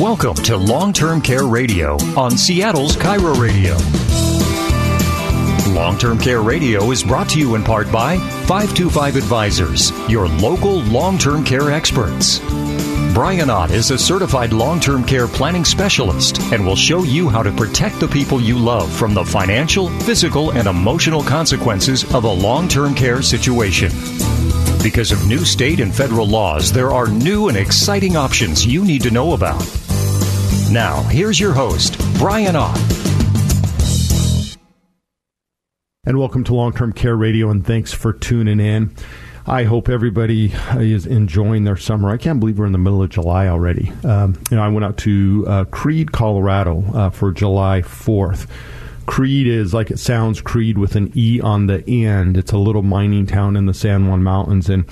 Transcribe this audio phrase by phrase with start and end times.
[0.00, 3.76] Welcome to Long Term Care Radio on Seattle's KIRO Radio.
[5.72, 10.80] Long Term Care Radio is brought to you in part by 525 Advisors, your local
[10.80, 12.40] long term care experts.
[13.14, 17.44] Brian Ott is a certified long term care planning specialist and will show you how
[17.44, 22.28] to protect the people you love from the financial, physical, and emotional consequences of a
[22.28, 23.92] long term care situation.
[24.82, 29.02] Because of new state and federal laws, there are new and exciting options you need
[29.02, 29.83] to know about.
[30.74, 32.76] Now, here's your host, Brian Ott.
[36.04, 38.92] And welcome to Long Term Care Radio, and thanks for tuning in.
[39.46, 42.10] I hope everybody is enjoying their summer.
[42.10, 43.92] I can't believe we're in the middle of July already.
[44.02, 48.48] Um, you know, I went out to uh, Creede, Colorado uh, for July 4th.
[49.06, 52.36] Creed is like it sounds, Creed with an E on the end.
[52.36, 54.86] It's a little mining town in the San Juan Mountains, and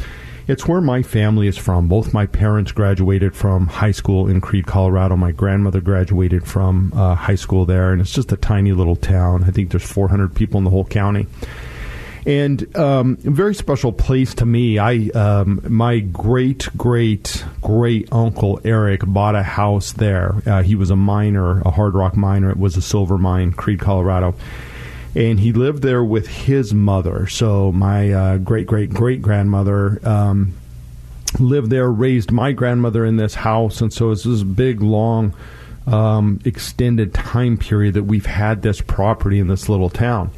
[0.49, 1.89] it's where my family is from.
[1.89, 5.17] Both my parents graduated from high school in Creede, Colorado.
[5.17, 9.45] My grandmother graduated from uh, high school there, and it's just a tiny little town.
[9.45, 11.27] I think there's 400 people in the whole county
[12.27, 14.79] and um, a very special place to me.
[14.79, 20.35] I um, my great great great uncle Eric bought a house there.
[20.47, 22.51] Uh, he was a miner, a hard rock miner.
[22.51, 24.35] It was a silver mine, Creede, Colorado.
[25.15, 27.27] And he lived there with his mother.
[27.27, 30.55] So my uh, great great great grandmother um,
[31.39, 35.35] lived there, raised my grandmother in this house, and so it's this big long.
[35.85, 40.31] Um, extended time period that we've had this property in this little town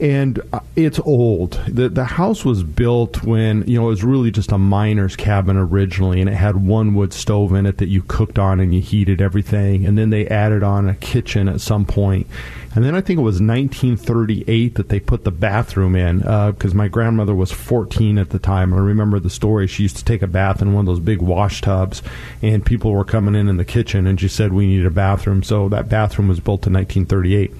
[0.00, 1.52] and uh, it's old.
[1.66, 5.56] The the house was built when you know it was really just a miner's cabin
[5.56, 8.82] originally, and it had one wood stove in it that you cooked on and you
[8.82, 9.86] heated everything.
[9.86, 12.26] And then they added on a kitchen at some point,
[12.74, 16.76] and then I think it was 1938 that they put the bathroom in because uh,
[16.76, 18.74] my grandmother was 14 at the time.
[18.74, 19.66] I remember the story.
[19.66, 22.02] She used to take a bath in one of those big wash tubs,
[22.42, 25.42] and people were coming in in the kitchen, and she said we needed a bathroom,
[25.42, 27.50] so that bathroom was built in 1938.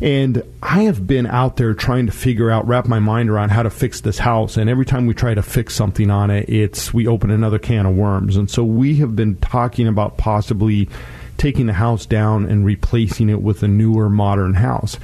[0.00, 3.62] And I have been out there trying to figure out, wrap my mind around how
[3.62, 4.56] to fix this house.
[4.56, 7.86] And every time we try to fix something on it, it's we open another can
[7.86, 8.36] of worms.
[8.36, 10.88] And so we have been talking about possibly
[11.38, 14.98] taking the house down and replacing it with a newer, modern house.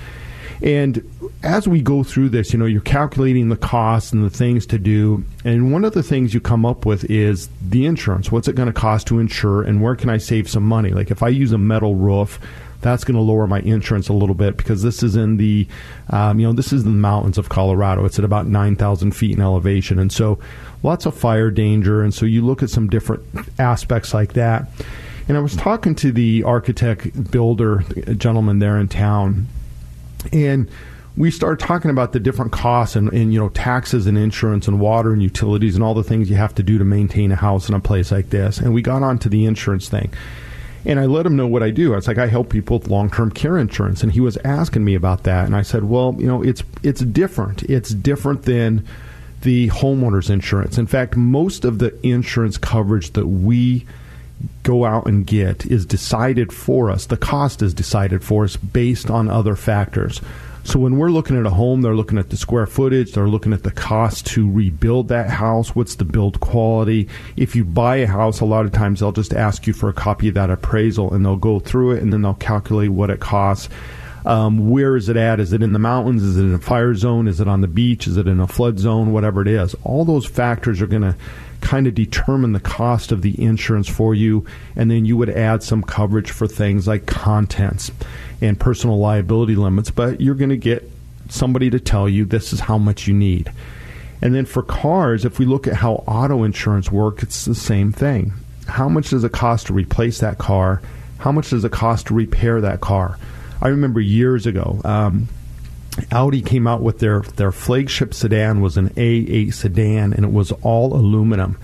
[0.62, 1.02] And
[1.42, 4.78] as we go through this, you know, you're calculating the costs and the things to
[4.78, 5.24] do.
[5.44, 8.30] And one of the things you come up with is the insurance.
[8.30, 10.90] What's it going to cost to insure, and where can I save some money?
[10.90, 12.38] Like if I use a metal roof,
[12.82, 15.66] that's going to lower my insurance a little bit because this is in the,
[16.10, 18.04] um, you know, this is the mountains of Colorado.
[18.04, 19.98] It's at about 9,000 feet in elevation.
[19.98, 20.38] And so
[20.82, 22.02] lots of fire danger.
[22.02, 23.22] And so you look at some different
[23.58, 24.68] aspects like that.
[25.28, 27.84] And I was talking to the architect builder
[28.16, 29.46] gentleman there in town,
[30.32, 30.68] and
[31.16, 34.80] we started talking about the different costs and, and, you know taxes and insurance and
[34.80, 37.68] water and utilities and all the things you have to do to maintain a house
[37.68, 38.58] in a place like this.
[38.58, 40.12] And we got onto the insurance thing.
[40.84, 41.92] And I let him know what I do.
[41.92, 44.02] I was like, I help people with long term care insurance.
[44.02, 45.46] And he was asking me about that.
[45.46, 47.62] And I said, Well, you know, it's it's different.
[47.64, 48.86] It's different than
[49.42, 50.78] the homeowners insurance.
[50.78, 53.86] In fact, most of the insurance coverage that we
[54.62, 57.06] go out and get is decided for us.
[57.06, 60.20] The cost is decided for us based on other factors.
[60.64, 63.52] So when we're looking at a home, they're looking at the square footage, they're looking
[63.52, 67.08] at the cost to rebuild that house, what's the build quality.
[67.36, 69.92] If you buy a house, a lot of times they'll just ask you for a
[69.92, 73.20] copy of that appraisal and they'll go through it and then they'll calculate what it
[73.20, 73.68] costs.
[74.24, 75.40] Um, where is it at?
[75.40, 76.22] Is it in the mountains?
[76.22, 77.26] Is it in a fire zone?
[77.26, 78.06] Is it on the beach?
[78.06, 79.12] Is it in a flood zone?
[79.12, 79.74] Whatever it is.
[79.82, 81.16] All those factors are going to
[81.62, 84.44] kind of determine the cost of the insurance for you,
[84.76, 87.90] and then you would add some coverage for things like contents
[88.42, 90.90] and personal liability limits, but you're going to get
[91.30, 93.50] somebody to tell you this is how much you need.
[94.20, 97.92] And then for cars, if we look at how auto insurance works, it's the same
[97.92, 98.32] thing.
[98.66, 100.82] How much does it cost to replace that car?
[101.18, 103.18] How much does it cost to repair that car?
[103.60, 105.28] I remember years ago, um,
[106.10, 110.52] Audi came out with their their flagship sedan was an A8 sedan, and it was
[110.62, 111.58] all aluminum.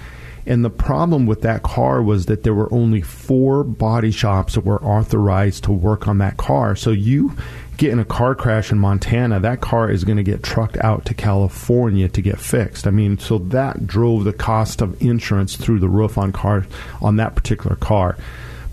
[0.46, 4.64] And the problem with that car was that there were only four body shops that
[4.64, 6.74] were authorized to work on that car.
[6.74, 7.36] So you
[7.76, 11.04] get in a car crash in Montana, that car is going to get trucked out
[11.04, 12.86] to California to get fixed.
[12.86, 16.66] I mean, so that drove the cost of insurance through the roof on car
[17.02, 18.16] on that particular car.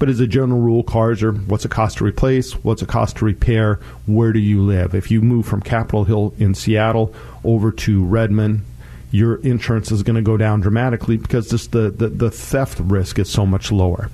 [0.06, 3.18] But as a general rule, cars are what's it cost to replace, what's it cost
[3.18, 4.94] to repair, where do you live?
[4.94, 7.12] If you move from Capitol Hill in Seattle
[7.44, 8.62] over to Redmond,
[9.10, 13.18] your insurance is going to go down dramatically because just the, the, the theft risk
[13.18, 14.12] is so much lower.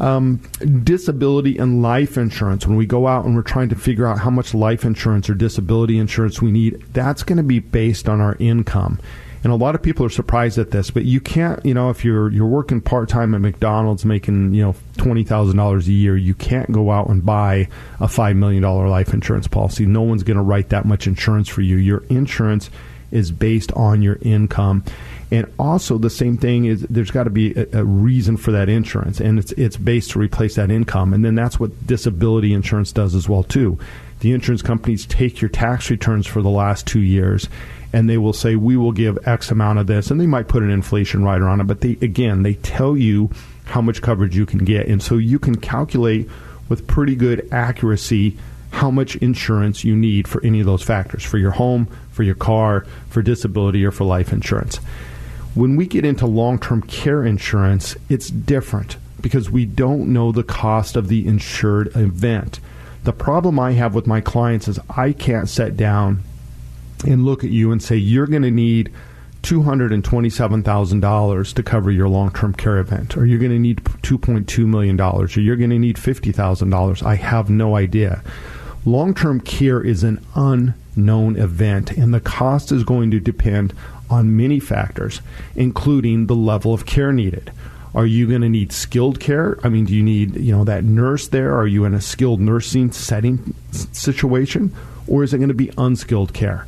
[0.00, 0.38] Um,
[0.82, 4.30] disability and life insurance, when we go out and we're trying to figure out how
[4.30, 8.34] much life insurance or disability insurance we need, that's going to be based on our
[8.40, 8.98] income.
[9.44, 12.02] And a lot of people are surprised at this, but you can't, you know, if
[12.02, 16.16] you're you're working part time at McDonald's making, you know, twenty thousand dollars a year,
[16.16, 17.68] you can't go out and buy
[18.00, 19.84] a five million dollar life insurance policy.
[19.84, 21.76] No one's going to write that much insurance for you.
[21.76, 22.70] Your insurance
[23.10, 24.82] is based on your income.
[25.30, 28.68] And also, the same thing is there's got to be a, a, reason for that
[28.68, 31.12] insurance, and it's it's based to replace that income.
[31.12, 33.78] And then that's what disability insurance does as well too.
[34.24, 37.46] The insurance companies take your tax returns for the last two years,
[37.92, 40.62] and they will say we will give X amount of this, and they might put
[40.62, 41.64] an inflation rider on it.
[41.64, 43.28] But they again, they tell you
[43.66, 46.26] how much coverage you can get, and so you can calculate
[46.70, 48.38] with pretty good accuracy
[48.70, 52.34] how much insurance you need for any of those factors for your home, for your
[52.34, 54.76] car, for disability, or for life insurance.
[55.52, 60.42] When we get into long term care insurance, it's different because we don't know the
[60.42, 62.58] cost of the insured event.
[63.04, 66.24] The problem I have with my clients is I can't sit down
[67.06, 68.92] and look at you and say, you're going to need
[69.42, 74.98] $227,000 to cover your long term care event, or you're going to need $2.2 million,
[74.98, 77.02] or you're going to need $50,000.
[77.02, 78.22] I have no idea.
[78.86, 83.74] Long term care is an unknown event, and the cost is going to depend
[84.08, 85.20] on many factors,
[85.54, 87.52] including the level of care needed.
[87.94, 89.58] Are you going to need skilled care?
[89.62, 91.56] I mean, do you need you know that nurse there?
[91.56, 94.74] Are you in a skilled nursing setting situation,
[95.06, 96.66] or is it going to be unskilled care,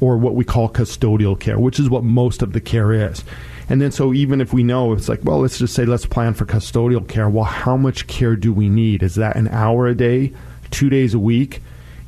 [0.00, 3.22] or what we call custodial care, which is what most of the care is?
[3.68, 6.34] And then, so even if we know it's like, well, let's just say let's plan
[6.34, 7.28] for custodial care.
[7.28, 9.02] Well, how much care do we need?
[9.02, 10.32] Is that an hour a day?
[10.74, 11.62] two days a week?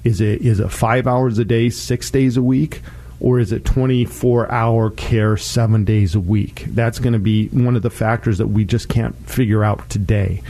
[0.04, 2.82] Is it is it five hours a day, six days a week?
[3.20, 6.64] Or is it 24 hour care seven days a week?
[6.68, 10.42] That's going to be one of the factors that we just can't figure out today.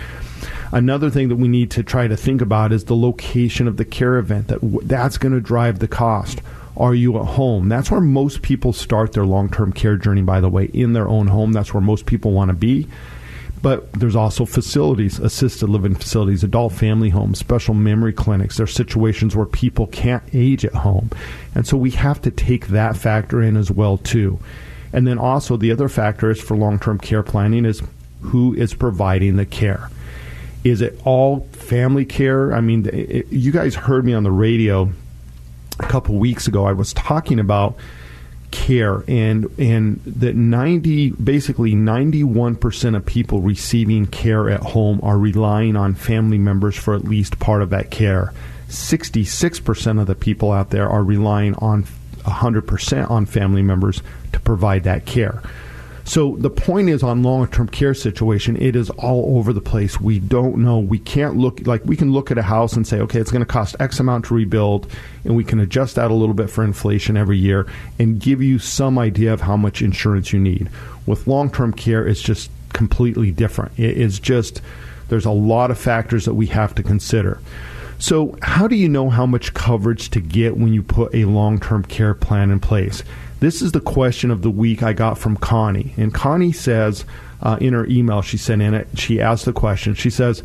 [0.72, 3.84] Another thing that we need to try to think about is the location of the
[3.84, 4.48] care event.
[4.48, 6.40] That that's going to drive the cost.
[6.76, 7.68] Are you at home?
[7.68, 10.22] That's where most people start their long-term care journey.
[10.22, 12.86] By the way, in their own home, that's where most people want to be.
[13.62, 18.56] But there's also facilities, assisted living facilities, adult family homes, special memory clinics.
[18.56, 21.10] There's situations where people can't age at home.
[21.54, 24.38] And so we have to take that factor in as well too.
[24.92, 27.82] And then also the other factor is for long-term care planning is
[28.20, 29.90] who is providing the care.
[30.64, 32.52] Is it all family care?
[32.54, 34.90] I mean, it, you guys heard me on the radio
[35.78, 36.66] a couple weeks ago.
[36.66, 37.76] I was talking about
[38.56, 45.76] care and and that 90 basically 91% of people receiving care at home are relying
[45.76, 48.32] on family members for at least part of that care.
[48.68, 51.84] 66% of the people out there are relying on
[52.24, 55.42] 100% on family members to provide that care
[56.06, 60.00] so the point is on long-term care situation, it is all over the place.
[60.00, 60.78] We don't know.
[60.78, 63.44] We can't look like we can look at a house and say, okay, it's going
[63.44, 64.88] to cost X amount to rebuild,
[65.24, 67.66] and we can adjust that a little bit for inflation every year
[67.98, 70.70] and give you some idea of how much insurance you need.
[71.06, 73.76] With long-term care, it's just completely different.
[73.76, 74.62] It is just
[75.08, 77.40] there's a lot of factors that we have to consider.
[77.98, 81.58] So, how do you know how much coverage to get when you put a long
[81.58, 83.02] term care plan in place?
[83.40, 85.92] This is the question of the week I got from Connie.
[85.96, 87.04] And Connie says
[87.42, 89.94] uh, in her email she sent in it, she asked the question.
[89.94, 90.42] She says,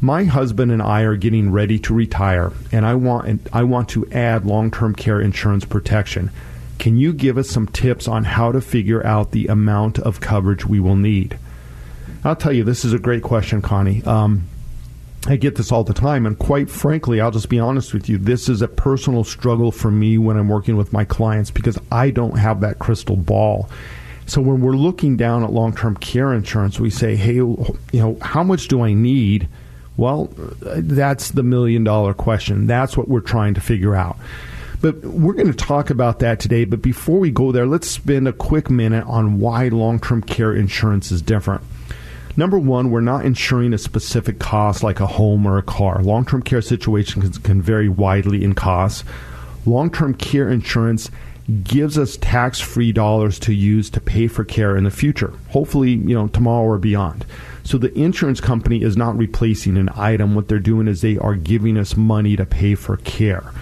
[0.00, 4.10] "My husband and I are getting ready to retire, and I want I want to
[4.10, 6.30] add long-term care insurance protection.
[6.78, 10.64] Can you give us some tips on how to figure out the amount of coverage
[10.64, 11.38] we will need?"
[12.24, 14.02] I'll tell you, this is a great question, Connie.
[14.04, 14.46] Um,
[15.26, 18.16] I get this all the time, and quite frankly, I'll just be honest with you.
[18.16, 22.10] This is a personal struggle for me when I'm working with my clients because I
[22.10, 23.68] don't have that crystal ball.
[24.26, 28.42] So when we're looking down at long-term care insurance, we say, "Hey, you know, how
[28.42, 29.48] much do I need?"
[29.96, 32.66] Well, that's the million-dollar question.
[32.66, 34.16] That's what we're trying to figure out.
[34.80, 36.64] But we're going to talk about that today.
[36.64, 41.12] But before we go there, let's spend a quick minute on why long-term care insurance
[41.12, 41.62] is different.
[42.40, 46.02] Number one, we're not insuring a specific cost like a home or a car.
[46.02, 49.04] Long term care situations can, can vary widely in costs.
[49.66, 51.10] Long term care insurance
[51.64, 55.90] gives us tax free dollars to use to pay for care in the future, hopefully,
[55.90, 57.26] you know, tomorrow or beyond.
[57.62, 60.34] So the insurance company is not replacing an item.
[60.34, 63.52] What they're doing is they are giving us money to pay for care.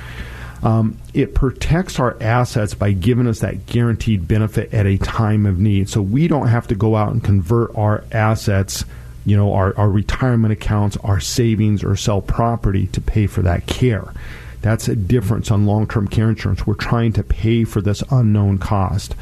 [0.63, 5.59] Um, it protects our assets by giving us that guaranteed benefit at a time of
[5.59, 5.89] need.
[5.89, 8.85] So we don't have to go out and convert our assets,
[9.25, 13.67] you know, our, our retirement accounts, our savings, or sell property to pay for that
[13.67, 14.13] care.
[14.61, 16.67] That's a difference on long term care insurance.
[16.67, 19.15] We're trying to pay for this unknown cost.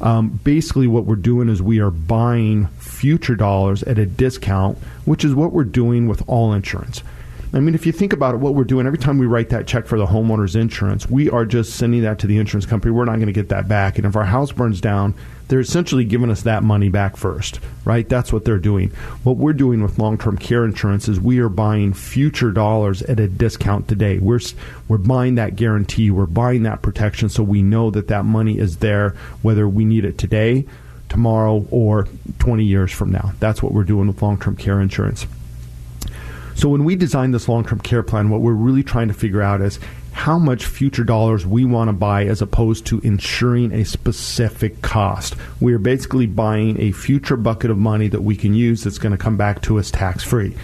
[0.00, 5.24] Um, basically, what we're doing is we are buying future dollars at a discount, which
[5.24, 7.02] is what we're doing with all insurance
[7.54, 9.66] I mean, if you think about it, what we're doing every time we write that
[9.66, 12.92] check for the homeowner's insurance, we are just sending that to the insurance company.
[12.92, 13.98] We're not going to get that back.
[13.98, 15.14] And if our house burns down,
[15.48, 18.08] they're essentially giving us that money back first, right?
[18.08, 18.88] That's what they're doing.
[19.22, 23.28] What we're doing with long-term care insurance is we are buying future dollars at a
[23.28, 24.18] discount today.
[24.18, 24.40] We're
[24.88, 28.78] we're buying that guarantee, we're buying that protection, so we know that that money is
[28.78, 29.10] there
[29.42, 30.64] whether we need it today,
[31.10, 33.32] tomorrow, or 20 years from now.
[33.40, 35.26] That's what we're doing with long-term care insurance.
[36.54, 39.60] So when we design this long-term care plan, what we're really trying to figure out
[39.60, 39.78] is
[40.12, 45.34] how much future dollars we want to buy as opposed to insuring a specific cost.
[45.60, 49.12] We are basically buying a future bucket of money that we can use that's going
[49.12, 50.54] to come back to us tax free.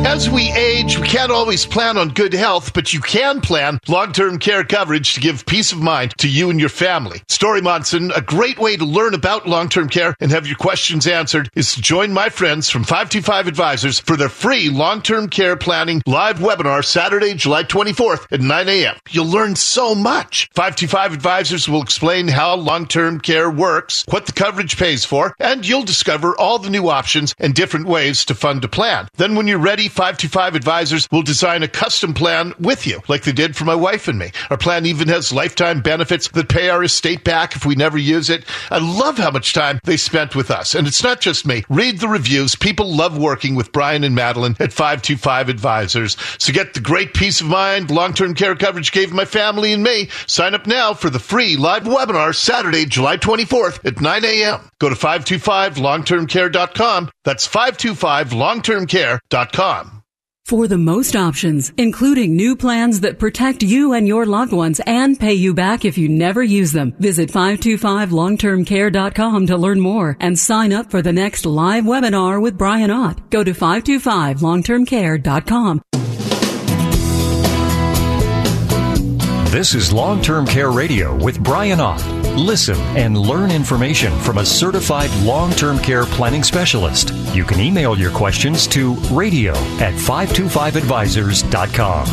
[0.07, 4.39] As we age, we can't always plan on good health, but you can plan long-term
[4.39, 7.21] care coverage to give peace of mind to you and your family.
[7.37, 11.49] Dori Monson, a great way to learn about long-term care and have your questions answered
[11.53, 16.39] is to join my friends from 525 Advisors for their free long-term care planning live
[16.39, 18.95] webinar Saturday, July 24th at 9 a.m.
[19.09, 20.49] You'll learn so much.
[20.55, 25.83] 525 Advisors will explain how long-term care works, what the coverage pays for, and you'll
[25.83, 29.07] discover all the new options and different ways to fund a plan.
[29.15, 33.31] Then when you're ready, 525 Advisors will design a custom plan with you, like they
[33.31, 34.29] did for my wife and me.
[34.51, 38.29] Our plan even has lifetime benefits that pay our estate back if we never use
[38.29, 38.45] it.
[38.69, 40.75] I love how much time they spent with us.
[40.75, 41.65] And it's not just me.
[41.67, 42.55] Read the reviews.
[42.55, 46.15] People love working with Brian and Madeline at 525 Advisors.
[46.37, 50.09] So get the great peace of mind long-term care coverage gave my family and me.
[50.27, 54.69] Sign up now for the free live webinar Saturday, July 24th at 9 a.m.
[54.79, 57.09] Go to 525longtermcare.com.
[57.23, 59.86] That's 525longtermcare.com.
[60.47, 65.19] For the most options, including new plans that protect you and your loved ones and
[65.19, 70.71] pay you back if you never use them, visit 525longtermcare.com to learn more and sign
[70.71, 73.29] up for the next live webinar with Brian Ott.
[73.29, 75.81] Go to 525longtermcare.com.
[79.51, 82.16] This is Long Term Care Radio with Brian Ott.
[82.37, 87.11] Listen and learn information from a certified long term care planning specialist.
[87.33, 92.07] You can email your questions to radio at 525advisors.com.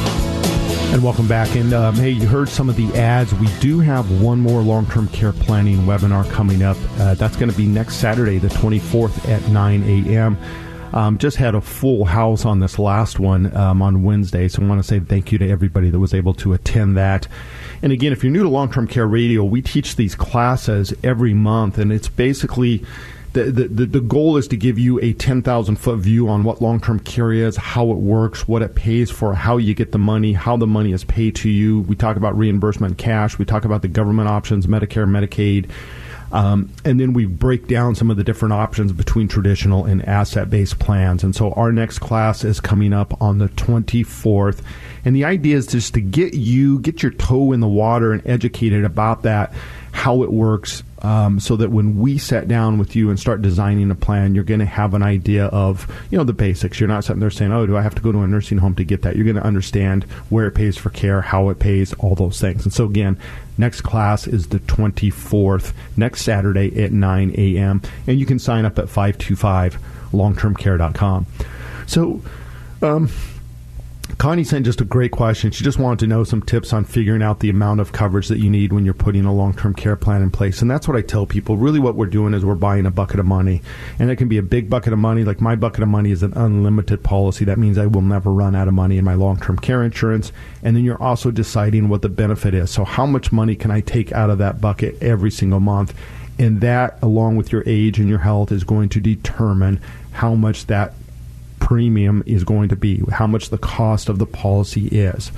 [0.95, 1.54] And welcome back.
[1.57, 3.35] And um, hey, you heard some of the ads.
[3.35, 6.78] We do have one more long term care planning webinar coming up.
[6.99, 10.38] Uh, that's going to be next Saturday, the 24th at 9 a.m.
[10.95, 14.66] Um, just had a full house on this last one um, on Wednesday, so I
[14.66, 17.26] want to say thank you to everybody that was able to attend that.
[17.84, 21.34] And again, if you're new to long term care radio, we teach these classes every
[21.34, 22.82] month, and it's basically
[23.34, 26.80] the, the, the goal is to give you a 10,000 foot view on what long
[26.80, 30.32] term care is, how it works, what it pays for, how you get the money,
[30.32, 31.80] how the money is paid to you.
[31.80, 35.68] We talk about reimbursement cash, we talk about the government options, Medicare, Medicaid.
[36.34, 40.50] Um, and then we break down some of the different options between traditional and asset
[40.50, 41.22] based plans.
[41.22, 44.60] And so our next class is coming up on the 24th.
[45.04, 48.26] And the idea is just to get you, get your toe in the water and
[48.26, 49.52] educated about that,
[49.92, 53.90] how it works, um, so that when we sit down with you and start designing
[53.90, 56.80] a plan, you're going to have an idea of you know the basics.
[56.80, 58.74] You're not sitting there saying, "Oh, do I have to go to a nursing home
[58.76, 61.92] to get that?" You're going to understand where it pays for care, how it pays,
[61.94, 62.64] all those things.
[62.64, 63.18] And so again,
[63.58, 67.82] next class is the 24th, next Saturday at 9 a.m.
[68.06, 71.26] And you can sign up at 525longtermcare.com.
[71.87, 72.23] So.
[72.82, 73.08] Um,
[74.18, 75.50] Connie sent just a great question.
[75.50, 78.38] She just wanted to know some tips on figuring out the amount of coverage that
[78.38, 80.62] you need when you're putting a long term care plan in place.
[80.62, 81.56] And that's what I tell people.
[81.56, 83.61] Really, what we're doing is we're buying a bucket of money.
[83.99, 85.25] And it can be a big bucket of money.
[85.25, 87.44] Like my bucket of money is an unlimited policy.
[87.44, 90.33] That means I will never run out of money in my long term care insurance.
[90.62, 92.71] And then you're also deciding what the benefit is.
[92.71, 95.94] So, how much money can I take out of that bucket every single month?
[96.38, 99.80] And that, along with your age and your health, is going to determine
[100.12, 100.94] how much that
[101.64, 105.33] premium is going to be, how much the cost of the policy is.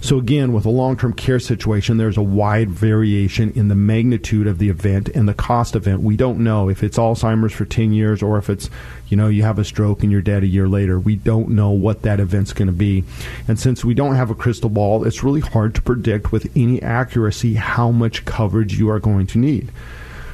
[0.00, 4.46] So, again, with a long term care situation, there's a wide variation in the magnitude
[4.46, 6.02] of the event and the cost event.
[6.02, 8.70] We don't know if it's Alzheimer's for 10 years or if it's,
[9.08, 11.00] you know, you have a stroke and you're dead a year later.
[11.00, 13.02] We don't know what that event's going to be.
[13.48, 16.80] And since we don't have a crystal ball, it's really hard to predict with any
[16.80, 19.72] accuracy how much coverage you are going to need.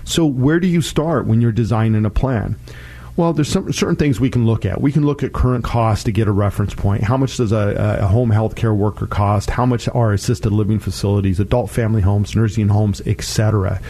[0.05, 2.57] So, where do you start when you're designing a plan?
[3.15, 4.81] Well, there's some certain things we can look at.
[4.81, 7.03] We can look at current costs to get a reference point.
[7.03, 9.51] How much does a, a home health care worker cost?
[9.51, 13.81] How much are assisted living facilities, adult family homes, nursing homes, etc.?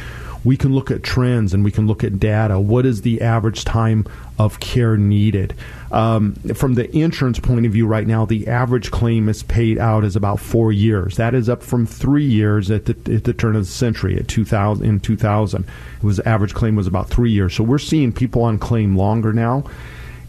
[0.45, 2.59] We can look at trends and we can look at data.
[2.59, 4.07] What is the average time
[4.45, 5.55] of care needed?
[5.91, 10.05] Um, from the insurance point of view, right now, the average claim is paid out
[10.05, 11.17] is about four years.
[11.17, 14.19] That is up from three years at the, at the turn of the century.
[14.19, 17.55] At 2000, in 2000, it was average claim was about three years.
[17.55, 19.65] So we're seeing people on claim longer now.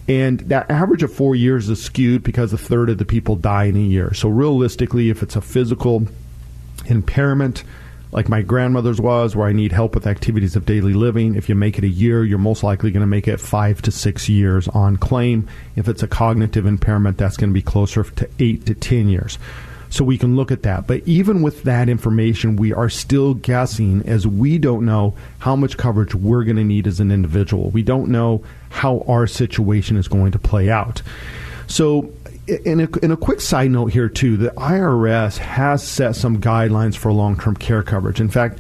[0.07, 3.65] And that average of four years is skewed because a third of the people die
[3.65, 4.13] in a year.
[4.13, 6.07] So realistically, if it's a physical
[6.87, 7.63] impairment,
[8.13, 11.35] like my grandmother's was, where I need help with activities of daily living.
[11.35, 13.91] If you make it a year, you're most likely going to make it five to
[13.91, 15.47] six years on claim.
[15.75, 19.39] If it's a cognitive impairment, that's going to be closer to eight to 10 years.
[19.89, 20.85] So we can look at that.
[20.85, 25.77] But even with that information, we are still guessing as we don't know how much
[25.77, 27.71] coverage we're going to need as an individual.
[27.71, 31.01] We don't know how our situation is going to play out.
[31.67, 32.11] So
[32.47, 36.95] in a, in a quick side note here too, the IRS has set some guidelines
[36.95, 38.19] for long-term care coverage.
[38.19, 38.59] In fact,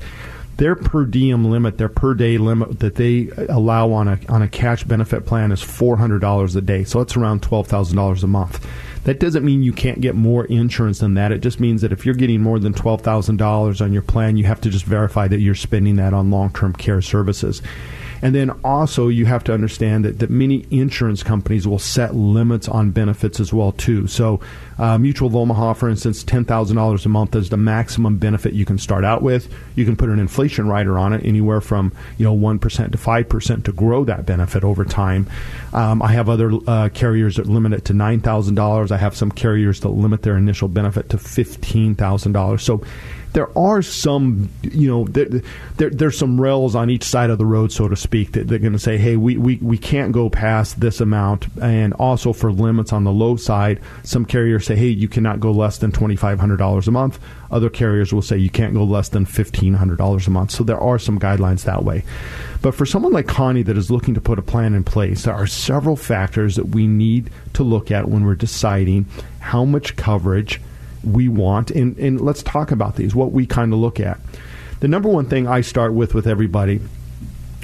[0.57, 4.47] their per diem limit, their per day limit that they allow on a on a
[4.47, 6.83] cash benefit plan is four hundred dollars a day.
[6.83, 8.65] So it's around twelve thousand dollars a month.
[9.05, 11.31] That doesn't mean you can't get more insurance than that.
[11.31, 14.37] It just means that if you're getting more than twelve thousand dollars on your plan,
[14.37, 17.61] you have to just verify that you're spending that on long term care services.
[18.23, 22.69] And then also you have to understand that, that many insurance companies will set limits
[22.69, 24.07] on benefits as well too.
[24.07, 24.39] So
[24.83, 28.53] uh, Mutual of Omaha, for instance, ten thousand dollars a month is the maximum benefit
[28.53, 29.47] you can start out with.
[29.75, 32.97] You can put an inflation rider on it, anywhere from you know one percent to
[32.97, 35.29] five percent to grow that benefit over time.
[35.71, 38.91] Um, I have other uh, carriers that limit it to nine thousand dollars.
[38.91, 42.61] I have some carriers that limit their initial benefit to fifteen thousand dollars.
[42.61, 42.83] So
[43.33, 45.41] there are some, you know, there,
[45.77, 48.59] there, there's some rails on each side of the road, so to speak, that they're
[48.59, 51.47] going to say, hey, we, we, we can't go past this amount.
[51.59, 55.51] And also for limits on the low side, some carriers say, hey, you cannot go
[55.51, 57.19] less than $2,500 a month.
[57.51, 60.51] Other carriers will say you can't go less than $1,500 a month.
[60.51, 62.03] So there are some guidelines that way.
[62.61, 65.33] But for someone like Connie that is looking to put a plan in place, there
[65.33, 69.05] are several factors that we need to look at when we're deciding
[69.39, 70.61] how much coverage–
[71.03, 71.71] we want.
[71.71, 74.19] And, and let's talk about these, what we kind of look at.
[74.79, 76.81] The number one thing I start with with everybody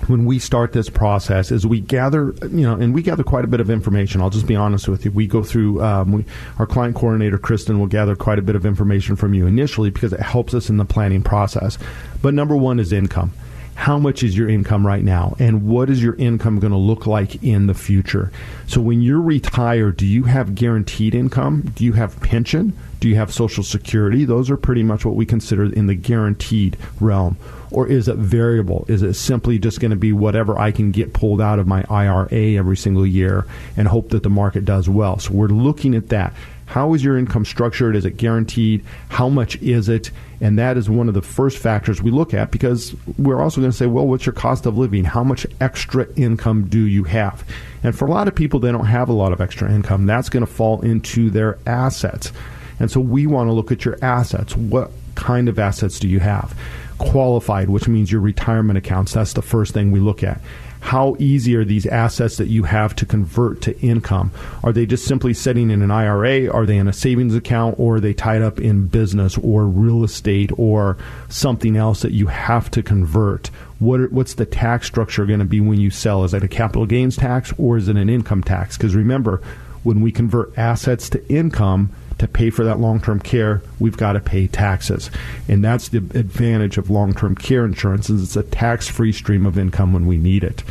[0.10, 3.48] when we start this process is we gather, you know, and we gather quite a
[3.48, 4.22] bit of information.
[4.22, 5.12] I'll just be honest with you.
[5.12, 6.26] We go through, um, we,
[6.58, 10.12] our client coordinator, Kristen, will gather quite a bit of information from you initially because
[10.12, 11.78] it helps us in the planning process.
[12.24, 13.34] But number one is income.
[13.76, 15.36] How much is your income right now?
[15.40, 18.32] And what is your income going to look like in the future?
[18.68, 21.72] So when you're retired do you have guaranteed income?
[21.76, 22.78] Do you have pension?
[23.00, 24.26] Do you have social security?
[24.26, 27.38] Those are pretty much what we consider in the guaranteed realm
[27.72, 31.14] or is it variable is it simply just going to be whatever i can get
[31.14, 33.46] pulled out of my ira every single year
[33.78, 36.34] and hope that the market does well so we're looking at that
[36.70, 37.96] how is your income structured?
[37.96, 38.86] Is it guaranteed?
[39.10, 40.12] How much is it?
[40.40, 43.72] And that is one of the first factors we look at because we're also going
[43.72, 45.04] to say, well, what's your cost of living?
[45.04, 47.44] How much extra income do you have?
[47.82, 50.06] And for a lot of people, they don't have a lot of extra income.
[50.06, 52.32] That's going to fall into their assets.
[52.80, 54.56] And so we want to look at your assets.
[54.56, 56.56] What kind of assets do you have?
[57.00, 59.14] Qualified, which means your retirement accounts.
[59.14, 60.40] That's the first thing we look at
[60.82, 64.32] how easy are these assets that you have to convert to income?
[64.64, 66.52] Are they just simply sitting in an IRA?
[66.52, 67.76] Are they in a savings account?
[67.78, 72.28] Or are they tied up in business or real estate or something else that you
[72.28, 73.48] have to convert?
[73.80, 76.24] What, what's the tax structure going to be when you sell?
[76.24, 78.78] Is it a capital gains tax or is it an income tax?
[78.78, 79.42] Because remember,
[79.84, 84.14] when we convert assets to income, to pay for that long term care, we've got
[84.14, 85.10] to pay taxes.
[85.48, 89.46] And that's the advantage of long term care insurance is it's a tax free stream
[89.46, 90.64] of income when we need it.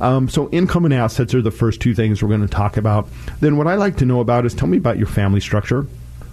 [0.00, 3.08] Um, so income and assets are the first two things we're going to talk about.
[3.40, 5.86] Then what I like to know about is tell me about your family structure.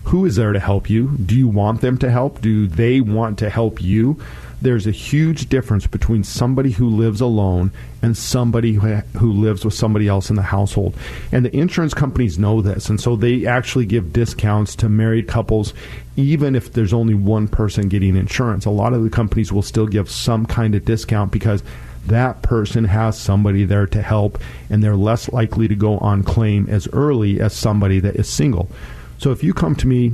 [0.05, 1.17] Who is there to help you?
[1.17, 2.41] Do you want them to help?
[2.41, 4.21] Do they want to help you?
[4.63, 7.69] There's a huge difference between somebody who lives alone
[8.01, 10.95] and somebody who lives with somebody else in the household.
[11.33, 15.73] And the insurance companies know this, and so they actually give discounts to married couples
[16.15, 18.65] even if there's only one person getting insurance.
[18.65, 21.63] A lot of the companies will still give some kind of discount because
[22.05, 26.67] that person has somebody there to help and they're less likely to go on claim
[26.69, 28.69] as early as somebody that is single.
[29.17, 30.13] So if you come to me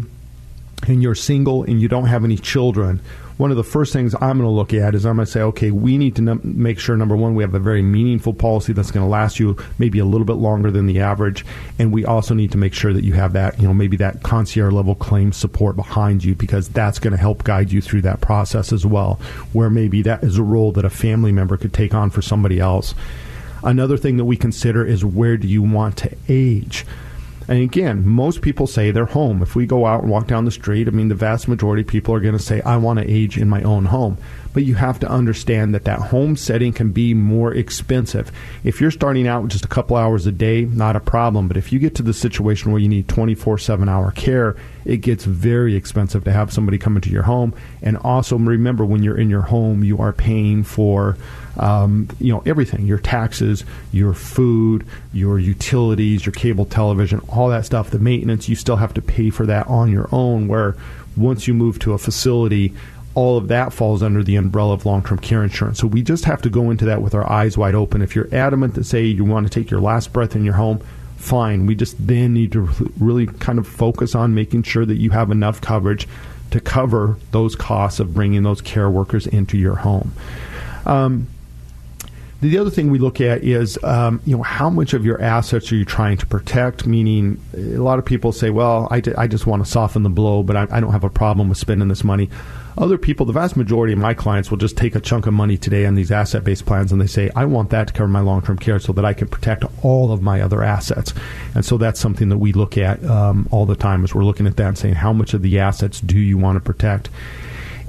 [0.88, 3.01] and you're single and you don't have any children,
[3.39, 5.39] one of the first things I'm going to look at is I'm going to say,
[5.39, 8.91] okay, we need to make sure number one we have a very meaningful policy that's
[8.91, 11.45] going to last you maybe a little bit longer than the average,
[11.80, 14.23] and we also need to make sure that you have that you know maybe that
[14.23, 18.19] concierge level claim support behind you because that's going to help guide you through that
[18.19, 19.13] process as well.
[19.54, 22.60] Where maybe that is a role that a family member could take on for somebody
[22.60, 22.93] else.
[23.63, 26.86] Another thing that we consider is where do you want to age?
[27.49, 29.41] And again, most people say they're home.
[29.41, 31.88] If we go out and walk down the street, I mean, the vast majority of
[31.88, 34.19] people are going to say, I want to age in my own home.
[34.53, 38.31] But you have to understand that that home setting can be more expensive.
[38.63, 41.47] If you're starting out with just a couple hours a day, not a problem.
[41.47, 44.97] But if you get to the situation where you need 24 7 hour care, it
[44.97, 47.53] gets very expensive to have somebody come into your home.
[47.81, 51.17] And also remember, when you're in your home, you are paying for
[51.57, 57.65] um, you know everything your taxes your food your utilities your cable television all that
[57.65, 60.75] stuff the maintenance you still have to pay for that on your own where
[61.17, 62.73] once you move to a facility
[63.19, 66.41] all of that falls under the umbrella of long-term care insurance so we just have
[66.41, 69.25] to go into that with our eyes wide open if you're adamant to say you
[69.25, 70.79] want to take your last breath in your home
[71.17, 72.62] fine we just then need to
[72.97, 76.08] really kind of focus on making sure that you have enough coverage
[76.49, 80.13] to cover those costs of bringing those care workers into your home
[80.86, 81.27] um,
[82.41, 85.73] the other thing we look at is, um, you know, how much of your assets
[85.73, 86.88] are you trying to protect?
[86.88, 90.10] Meaning, a lot of people say, well, I, d- I just want to soften the
[90.10, 92.29] blow, but I, I don't have a problem with spending this money.
[92.80, 95.58] Other people, the vast majority of my clients will just take a chunk of money
[95.58, 98.22] today on these asset based plans and they say, I want that to cover my
[98.22, 101.13] long term care so that I can protect all of my other assets.
[101.56, 104.48] And so that's something that we look at um, all the time as we're looking
[104.48, 107.10] at that and saying, how much of the assets do you want to protect?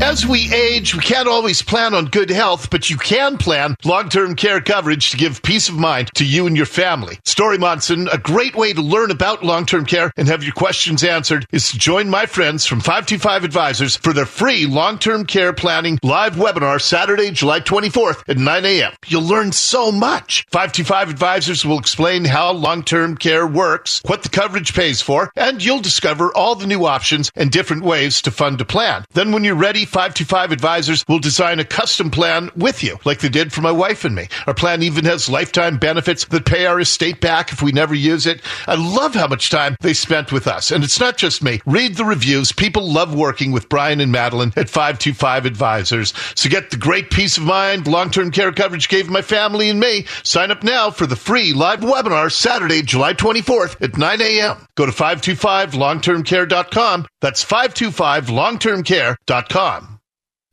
[0.09, 4.35] As we age, we can't always plan on good health, but you can plan long-term
[4.37, 7.19] care coverage to give peace of mind to you and your family.
[7.39, 11.45] Dori Monson, a great way to learn about long-term care and have your questions answered
[11.53, 16.35] is to join my friends from 525 Advisors for their free long-term care planning live
[16.35, 18.91] webinar Saturday, July 24th at 9 a.m.
[19.07, 20.45] You'll learn so much.
[20.51, 25.79] 525 Advisors will explain how long-term care works, what the coverage pays for, and you'll
[25.79, 29.05] discover all the new options and different ways to fund a plan.
[29.13, 33.27] Then when you're ready, 525 Advisors will design a custom plan with you, like they
[33.27, 34.29] did for my wife and me.
[34.47, 38.25] Our plan even has lifetime benefits that pay our estate back if we never use
[38.25, 38.41] it.
[38.65, 40.71] I love how much time they spent with us.
[40.71, 41.59] And it's not just me.
[41.65, 42.53] Read the reviews.
[42.53, 46.13] People love working with Brian and Madeline at 525 Advisors.
[46.33, 50.05] So get the great peace of mind long-term care coverage gave my family and me.
[50.23, 54.65] Sign up now for the free live webinar Saturday, July 24th at 9 a.m.
[54.75, 57.05] Go to 525longtermcare.com.
[57.19, 59.88] That's 525longtermcare.com.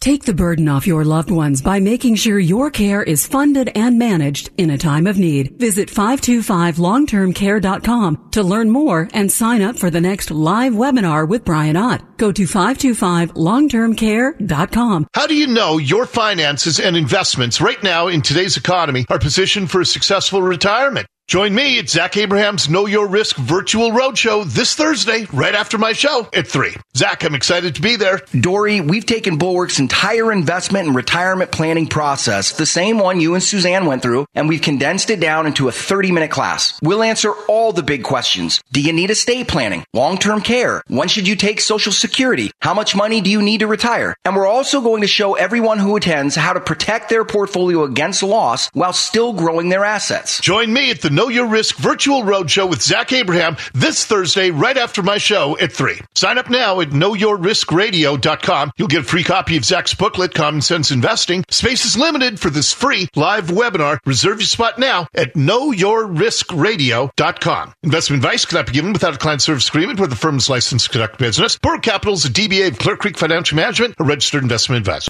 [0.07, 3.99] Take the burden off your loved ones by making sure your care is funded and
[3.99, 5.59] managed in a time of need.
[5.59, 11.77] Visit 525longtermcare.com to learn more and sign up for the next live webinar with Brian
[11.77, 12.19] Ott.
[12.19, 15.09] Go to 525longtermcare.com.
[15.12, 19.73] How do you know your finances and investments right now in today's economy are positioned
[19.73, 21.09] for a successful retirement?
[21.28, 25.92] Join me at Zach Abraham's Know Your Risk virtual roadshow this Thursday, right after my
[25.92, 26.76] show at 3.
[26.96, 28.20] Zach, I'm excited to be there.
[28.38, 33.42] Dori, we've taken Bulwark's entire investment and retirement planning process, the same one you and
[33.42, 36.78] Suzanne went through, and we've condensed it down into a 30 minute class.
[36.80, 38.62] We'll answer all the big questions.
[38.70, 39.84] Do you need estate planning?
[39.92, 40.80] Long term care?
[40.86, 42.52] When should you take Social Security?
[42.60, 44.14] How much money do you need to retire?
[44.24, 48.22] And we're also going to show everyone who attends how to protect their portfolio against
[48.22, 50.38] loss while still growing their assets.
[50.40, 54.76] Join me at the Know Your Risk virtual roadshow with Zach Abraham this Thursday, right
[54.76, 55.98] after my show at 3.
[56.14, 58.72] Sign up now at knowyourriskradio.com.
[58.76, 61.42] You'll get a free copy of Zach's booklet, Common Sense Investing.
[61.48, 63.98] Space is limited for this free live webinar.
[64.05, 67.72] Reserve your spot now at knowyourriskradio.com.
[67.83, 70.90] Investment advice cannot be given without a client service agreement where the firm's licensed to
[70.90, 71.57] conduct business.
[71.57, 75.09] Bulwark Capital is a DBA of Clear Creek Financial Management, a registered investment advisor.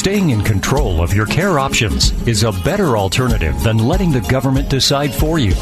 [0.00, 4.70] Staying in control of your care options is a better alternative than letting the government
[4.70, 5.52] decide for you.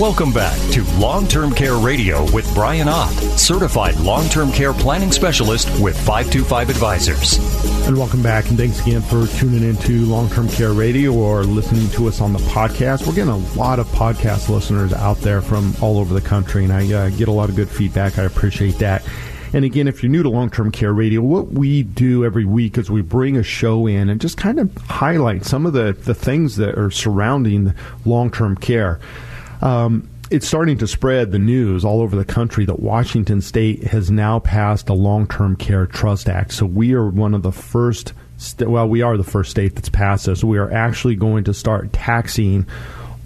[0.00, 5.12] Welcome back to Long Term Care Radio with Brian Ott, certified long term care planning
[5.12, 7.86] specialist with 525 Advisors.
[7.86, 11.90] And welcome back, and thanks again for tuning into Long Term Care Radio or listening
[11.90, 13.06] to us on the podcast.
[13.06, 16.72] We're getting a lot of podcast listeners out there from all over the country, and
[16.72, 18.18] I uh, get a lot of good feedback.
[18.18, 19.02] I appreciate that.
[19.52, 22.78] And again, if you're new to long term care radio, what we do every week
[22.78, 26.14] is we bring a show in and just kind of highlight some of the, the
[26.14, 28.98] things that are surrounding long term care.
[29.60, 34.10] Um, it's starting to spread the news all over the country that Washington State has
[34.10, 36.52] now passed a Long Term Care Trust Act.
[36.52, 39.90] So we are one of the first, st- well, we are the first state that's
[39.90, 40.42] passed this.
[40.42, 42.66] We are actually going to start taxing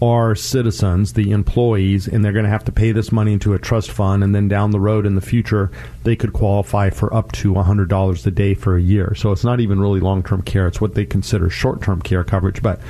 [0.03, 3.59] are citizens, the employees, and they're going to have to pay this money into a
[3.59, 5.71] trust fund, and then down the road in the future,
[6.05, 9.15] they could qualify for up to $100 a day for a year.
[9.15, 12.25] So it's not even really long term care, it's what they consider short term care
[12.25, 12.63] coverage.
[12.63, 12.81] But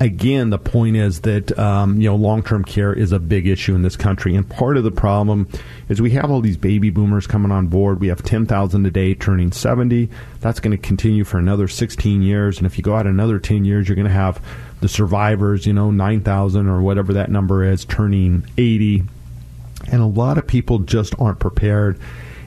[0.00, 3.74] again, the point is that um, you know long term care is a big issue
[3.74, 5.46] in this country, and part of the problem
[5.88, 8.00] is we have all these baby boomers coming on board.
[8.00, 10.08] We have ten thousand a day turning seventy.
[10.40, 13.64] That's going to continue for another sixteen years, and if you go out another ten
[13.64, 14.42] years, you're going to have
[14.80, 19.04] the survivors, you know, 9,000 or whatever that number is, turning 80.
[19.90, 21.98] And a lot of people just aren't prepared.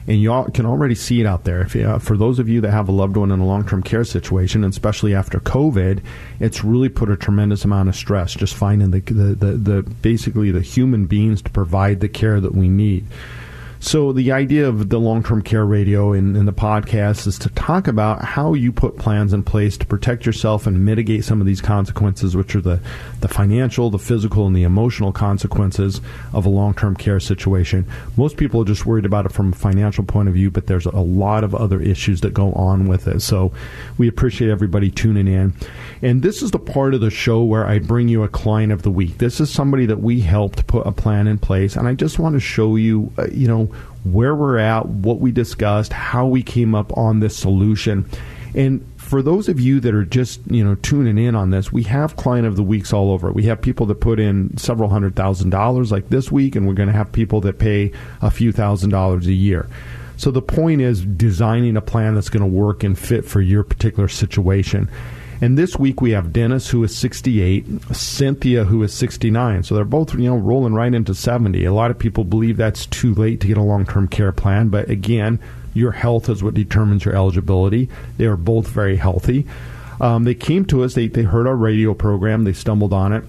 [0.06, 1.62] And you all can already see it out there.
[1.62, 4.04] If uh, for those of you that have a loved one in a long-term care
[4.04, 6.02] situation, especially after COVID,
[6.40, 10.50] it's really put a tremendous amount of stress just finding the, the, the, the basically
[10.50, 13.06] the human beings to provide the care that we need.
[13.84, 17.50] So, the idea of the long term care radio and, and, the podcast is to
[17.50, 21.46] talk about how you put plans in place to protect yourself and mitigate some of
[21.46, 22.80] these consequences, which are the,
[23.20, 26.00] the financial, the physical, and the emotional consequences
[26.32, 27.86] of a long term care situation.
[28.16, 30.86] Most people are just worried about it from a financial point of view, but there's
[30.86, 33.20] a lot of other issues that go on with it.
[33.20, 33.52] So,
[33.98, 35.52] we appreciate everybody tuning in.
[36.00, 38.80] And this is the part of the show where I bring you a client of
[38.80, 39.18] the week.
[39.18, 42.32] This is somebody that we helped put a plan in place, and I just want
[42.32, 43.73] to show you, uh, you know,
[44.04, 48.08] where we're at, what we discussed, how we came up on this solution.
[48.54, 51.82] And for those of you that are just you know tuning in on this, we
[51.84, 53.32] have client of the weeks all over.
[53.32, 56.74] We have people that put in several hundred thousand dollars, like this week, and we're
[56.74, 59.68] going to have people that pay a few thousand dollars a year.
[60.16, 63.64] So the point is designing a plan that's going to work and fit for your
[63.64, 64.88] particular situation.
[65.44, 69.62] And this week we have Dennis, who is 68, Cynthia, who is 69.
[69.62, 71.66] So they're both, you know, rolling right into 70.
[71.66, 74.70] A lot of people believe that's too late to get a long term care plan.
[74.70, 75.38] But again,
[75.74, 77.90] your health is what determines your eligibility.
[78.16, 79.46] They are both very healthy.
[80.00, 83.24] Um, they came to us, they, they heard our radio program, they stumbled on it,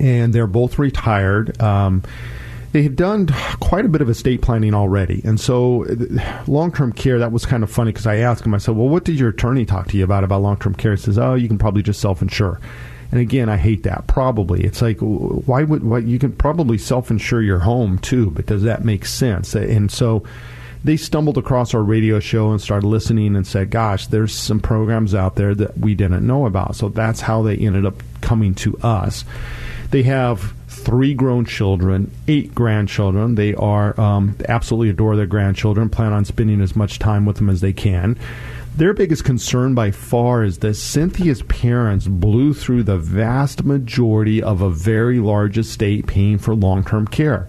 [0.00, 1.60] and they're both retired.
[1.60, 2.02] Um,
[2.76, 3.26] they had done
[3.58, 5.22] quite a bit of estate planning already.
[5.24, 5.86] And so,
[6.46, 8.90] long term care, that was kind of funny because I asked him, I said, Well,
[8.90, 10.90] what did your attorney talk to you about about long term care?
[10.90, 12.60] He says, Oh, you can probably just self insure.
[13.10, 14.08] And again, I hate that.
[14.08, 14.62] Probably.
[14.62, 18.64] It's like, why would, why, you can probably self insure your home too, but does
[18.64, 19.54] that make sense?
[19.54, 20.24] And so,
[20.84, 25.14] they stumbled across our radio show and started listening and said, Gosh, there's some programs
[25.14, 26.76] out there that we didn't know about.
[26.76, 29.24] So that's how they ended up coming to us.
[29.92, 30.52] They have
[30.86, 33.34] three grown children, eight grandchildren.
[33.34, 37.50] They are um, absolutely adore their grandchildren, plan on spending as much time with them
[37.50, 38.16] as they can.
[38.76, 44.60] Their biggest concern by far is that Cynthia's parents blew through the vast majority of
[44.60, 47.48] a very large estate paying for long term care.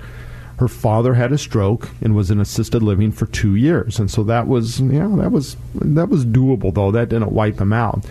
[0.57, 4.23] Her father had a stroke and was in assisted living for two years, and so
[4.23, 8.03] that was yeah that was that was doable though that didn't wipe them out.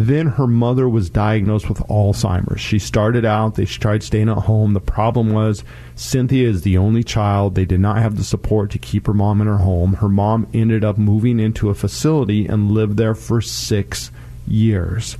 [0.00, 2.58] Then her mother was diagnosed with Alzheimer's.
[2.58, 4.72] She started out, they tried staying at home.
[4.72, 5.62] The problem was
[5.94, 7.54] Cynthia is the only child.
[7.54, 9.92] They did not have the support to keep her mom in her home.
[9.92, 14.10] Her mom ended up moving into a facility and lived there for six
[14.48, 15.18] years.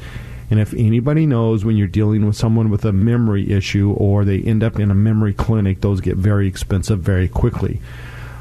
[0.51, 4.41] And if anybody knows when you're dealing with someone with a memory issue or they
[4.41, 7.83] end up in a memory clinic, those get very expensive very quickly.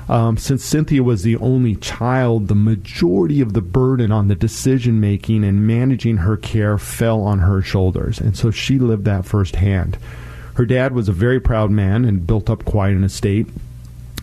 [0.09, 4.99] Um, since Cynthia was the only child, the majority of the burden on the decision
[4.99, 9.99] making and managing her care fell on her shoulders, and so she lived that firsthand.
[10.55, 13.47] Her dad was a very proud man and built up quite an estate.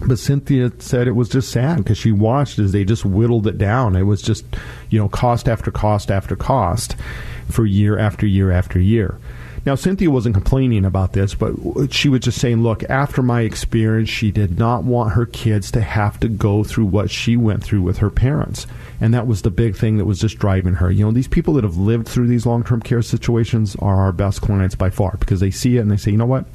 [0.07, 3.57] But Cynthia said it was just sad because she watched as they just whittled it
[3.57, 3.97] down.
[3.97, 4.45] It was just,
[4.91, 6.97] you know, cost after cost after cost
[7.49, 9.19] for year after year after year.
[9.67, 11.53] Now, Cynthia wasn't complaining about this, but
[11.93, 15.81] she was just saying, look, after my experience, she did not want her kids to
[15.81, 18.69] have to go through what she went through with her parents.
[19.01, 20.89] And that was the big thing that was just driving her.
[20.93, 24.13] You know, these people that have lived through these long term care situations are our
[24.13, 26.47] best clients by far because they see it and they say, you know what?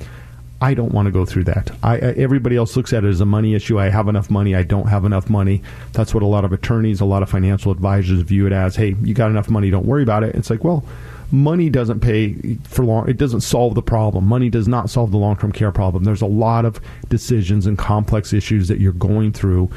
[0.62, 1.70] I don't want to go through that.
[1.84, 3.78] I, everybody else looks at it as a money issue.
[3.78, 4.56] I have enough money.
[4.56, 5.64] I don't have enough money.
[5.92, 8.78] That's what a lot of attorneys, a lot of financial advisors view it as.
[8.78, 9.70] Hey, you got enough money.
[9.70, 10.36] Don't worry about it.
[10.36, 10.86] It's like, well,
[11.32, 13.10] money doesn't pay for long.
[13.10, 14.28] It doesn't solve the problem.
[14.28, 16.04] Money does not solve the long term care problem.
[16.04, 19.70] There's a lot of decisions and complex issues that you're going through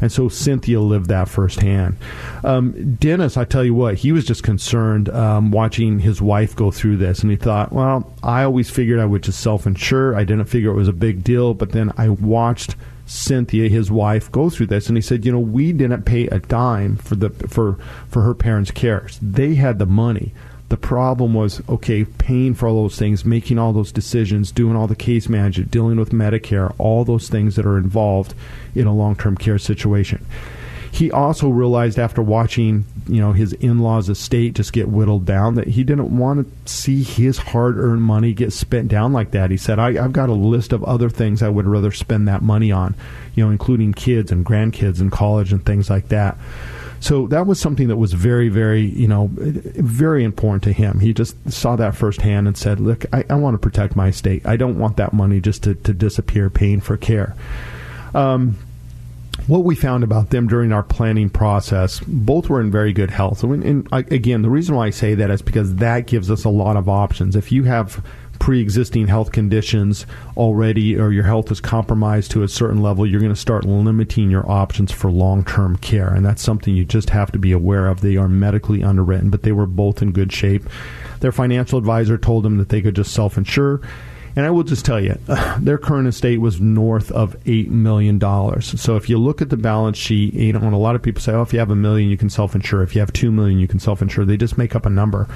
[0.00, 1.96] and so Cynthia lived that firsthand.
[2.44, 6.70] Um, Dennis, I tell you what, he was just concerned um, watching his wife go
[6.70, 7.20] through this.
[7.20, 10.14] And he thought, well, I always figured I would just self insure.
[10.14, 11.54] I didn't figure it was a big deal.
[11.54, 12.76] But then I watched.
[13.08, 16.40] Cynthia, his wife, go through this, and he said, "You know, we didn't pay a
[16.40, 19.20] dime for the for for her parents' cares.
[19.22, 20.34] They had the money.
[20.68, 24.88] The problem was, okay, paying for all those things, making all those decisions, doing all
[24.88, 28.34] the case management, dealing with Medicare, all those things that are involved
[28.74, 30.26] in a long term care situation.
[30.90, 35.68] He also realized after watching, you know, his in-laws' estate just get whittled down that
[35.68, 39.50] he didn't want to see his hard-earned money get spent down like that.
[39.50, 42.42] He said, I, "I've got a list of other things I would rather spend that
[42.42, 42.94] money on,
[43.34, 46.38] you know, including kids and grandkids and college and things like that."
[47.00, 51.00] So that was something that was very, very, you know, very important to him.
[51.00, 54.46] He just saw that firsthand and said, "Look, I, I want to protect my estate.
[54.46, 57.34] I don't want that money just to, to disappear paying for care."
[58.14, 58.56] Um,
[59.46, 63.42] what we found about them during our planning process, both were in very good health.
[63.44, 66.48] And, and again, the reason why I say that is because that gives us a
[66.48, 67.36] lot of options.
[67.36, 68.04] If you have
[68.38, 73.32] pre-existing health conditions already or your health is compromised to a certain level you're going
[73.32, 76.08] to start limiting your options for long-term care.
[76.08, 78.00] And that's something you just have to be aware of.
[78.00, 80.64] They are medically underwritten but they were both in good shape.
[81.20, 83.80] Their financial advisor told them that they could just self-insure
[84.36, 85.18] and I will just tell you,
[85.58, 88.20] their current estate was north of $8 million.
[88.60, 91.22] So if you look at the balance sheet, you know, and a lot of people
[91.22, 92.82] say, oh, if you have a million, you can self insure.
[92.82, 94.26] If you have 2 million, you can self insure.
[94.26, 95.26] They just make up a number.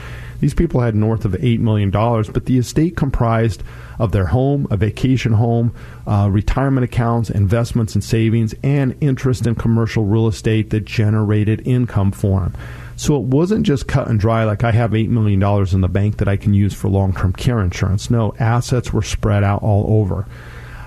[0.40, 3.62] These people had north of $8 million, but the estate comprised
[3.98, 5.74] of their home, a vacation home,
[6.06, 12.12] uh, retirement accounts, investments and savings, and interest in commercial real estate that generated income
[12.12, 12.54] for them.
[13.00, 16.18] So it wasn't just cut and dry like I have $8 million in the bank
[16.18, 18.10] that I can use for long term care insurance.
[18.10, 20.26] No, assets were spread out all over.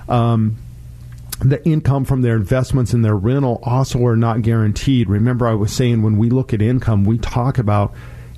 [0.08, 0.58] Um,
[1.40, 5.10] the income from their investments and their rental also are not guaranteed.
[5.10, 7.96] Remember, I was saying when we look at income, we talk about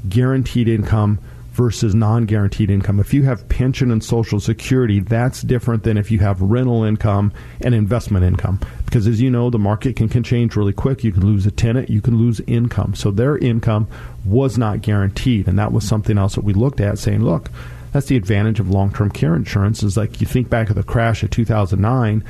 [0.07, 1.19] guaranteed income
[1.55, 2.99] versus non guaranteed income.
[2.99, 7.31] If you have pension and Social Security, that's different than if you have rental income
[7.61, 8.59] and investment income.
[8.83, 11.03] Because as you know, the market can, can change really quick.
[11.03, 12.93] You can lose a tenant, you can lose income.
[12.93, 13.87] So their income
[14.25, 15.47] was not guaranteed.
[15.47, 17.49] And that was something else that we looked at saying, look,
[17.93, 20.83] that's the advantage of long term care insurance is like you think back of the
[20.83, 22.23] crash of 2009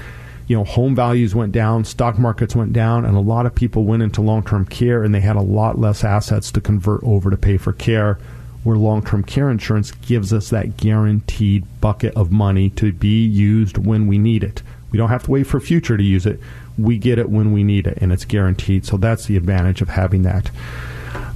[0.47, 3.83] you know, home values went down, stock markets went down, and a lot of people
[3.83, 7.31] went into long term care and they had a lot less assets to convert over
[7.31, 8.19] to pay for care
[8.65, 13.78] where long term care insurance gives us that guaranteed bucket of money to be used
[13.78, 14.63] when we need it.
[14.91, 16.39] We don't have to wait for future to use it.
[16.78, 18.86] We get it when we need it, and it's guaranteed.
[18.86, 20.49] So that's the advantage of having that.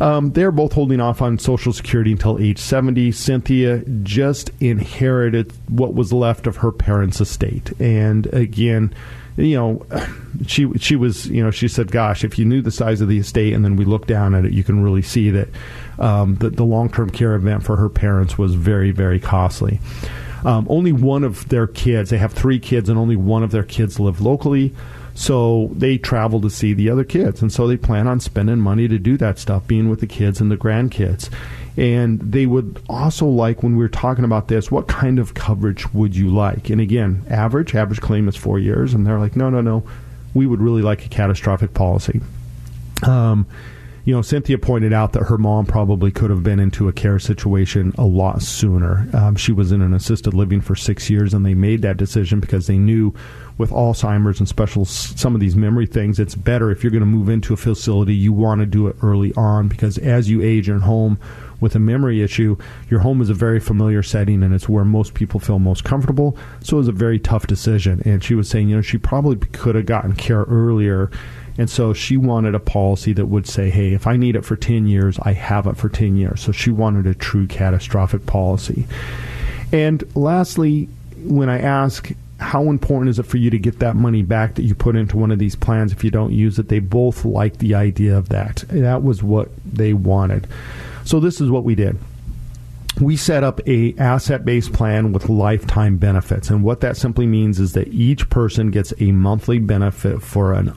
[0.02, 3.12] Um, they're both holding off on Social Security until age 70.
[3.12, 7.80] Cynthia just inherited what was left of her parents' estate.
[7.80, 8.94] And again,
[9.40, 9.86] you know,
[10.46, 13.18] she she was, you know, she said, "Gosh, if you knew the size of the
[13.18, 15.50] estate, and then we look down at it, you can really see that
[15.98, 19.80] um, the, the long term care event for her parents was very, very costly."
[20.46, 23.64] Um, only one of their kids, they have three kids, and only one of their
[23.64, 24.74] kids lived locally.
[25.14, 27.42] So they travel to see the other kids.
[27.42, 30.40] And so they plan on spending money to do that stuff, being with the kids
[30.40, 31.30] and the grandkids.
[31.78, 35.94] And they would also like, when we were talking about this, what kind of coverage
[35.94, 36.70] would you like?
[36.70, 38.94] And again, average, average claim is four years.
[38.94, 39.84] And they're like, no, no, no,
[40.34, 42.22] we would really like a catastrophic policy.
[43.04, 43.46] Um,
[44.10, 47.20] you know, Cynthia pointed out that her mom probably could have been into a care
[47.20, 49.08] situation a lot sooner.
[49.14, 52.40] Um, she was in an assisted living for six years, and they made that decision
[52.40, 53.14] because they knew
[53.60, 57.06] with Alzheimer's and special some of these memory things, it's better if you're going to
[57.06, 60.70] move into a facility, you want to do it early on because as you age
[60.70, 61.20] in home
[61.60, 62.58] with a memory issue,
[62.90, 66.36] your home is a very familiar setting and it's where most people feel most comfortable.
[66.62, 68.02] So it was a very tough decision.
[68.06, 71.12] And she was saying, you know, she probably could have gotten care earlier.
[71.60, 74.56] And so she wanted a policy that would say, hey, if I need it for
[74.56, 76.40] 10 years, I have it for 10 years.
[76.40, 78.88] So she wanted a true catastrophic policy.
[79.74, 80.88] And lastly,
[81.18, 84.62] when I ask how important is it for you to get that money back that
[84.62, 86.70] you put into one of these plans if you don't use it?
[86.70, 88.64] They both liked the idea of that.
[88.70, 90.48] That was what they wanted.
[91.04, 92.00] So this is what we did.
[93.02, 97.74] We set up a asset-based plan with lifetime benefits, and what that simply means is
[97.74, 100.74] that each person gets a monthly benefit for an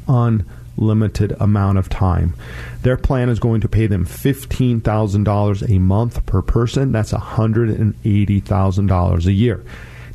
[0.78, 2.34] unlimited amount of time.
[2.82, 6.90] Their plan is going to pay them $15,000 a month per person.
[6.92, 9.64] That's $180,000 a year.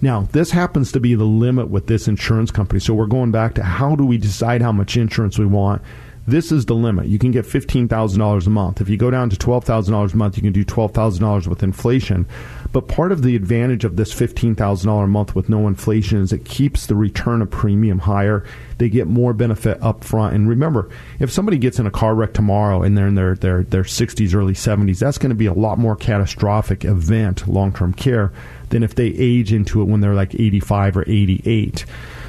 [0.01, 2.79] Now, this happens to be the limit with this insurance company.
[2.79, 5.81] So we're going back to how do we decide how much insurance we want?
[6.27, 7.07] This is the limit.
[7.07, 8.81] You can get $15,000 a month.
[8.81, 12.27] If you go down to $12,000 a month, you can do $12,000 with inflation.
[12.71, 16.45] But part of the advantage of this $15,000 a month with no inflation is it
[16.45, 18.43] keeps the return of premium higher.
[18.77, 20.35] They get more benefit up front.
[20.35, 20.89] And remember,
[21.19, 24.35] if somebody gets in a car wreck tomorrow and they're in their, their, their 60s,
[24.35, 28.31] early 70s, that's going to be a lot more catastrophic event, long term care,
[28.69, 31.85] than if they age into it when they're like 85 or 88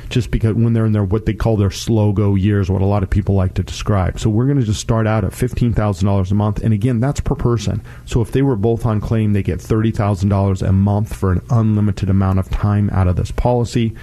[0.09, 2.86] just because when they're in their what they call their slow go years, what a
[2.86, 4.18] lot of people like to describe.
[4.18, 7.00] So we're going to just start out at fifteen thousand dollars a month, and again,
[7.00, 7.82] that's per person.
[8.06, 11.32] So if they were both on claim, they get thirty thousand dollars a month for
[11.32, 13.94] an unlimited amount of time out of this policy.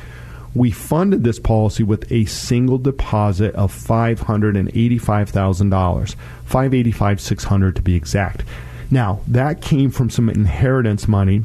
[0.54, 6.16] We funded this policy with a single deposit of five hundred and eighty-five thousand dollars,
[6.46, 8.44] five eighty-five six hundred to be exact.
[8.90, 11.44] Now that came from some inheritance money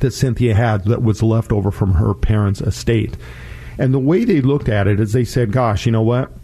[0.00, 3.16] that Cynthia had that was left over from her parents' estate.
[3.78, 6.32] And the way they looked at it is they said, gosh, you know what?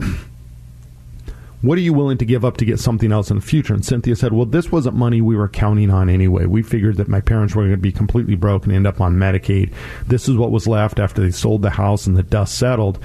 [1.62, 3.72] What are you willing to give up to get something else in the future?
[3.72, 6.44] And Cynthia said, Well, this wasn't money we were counting on anyway.
[6.44, 9.14] We figured that my parents were going to be completely broke and end up on
[9.14, 9.72] Medicaid.
[10.08, 12.98] This is what was left after they sold the house and the dust settled.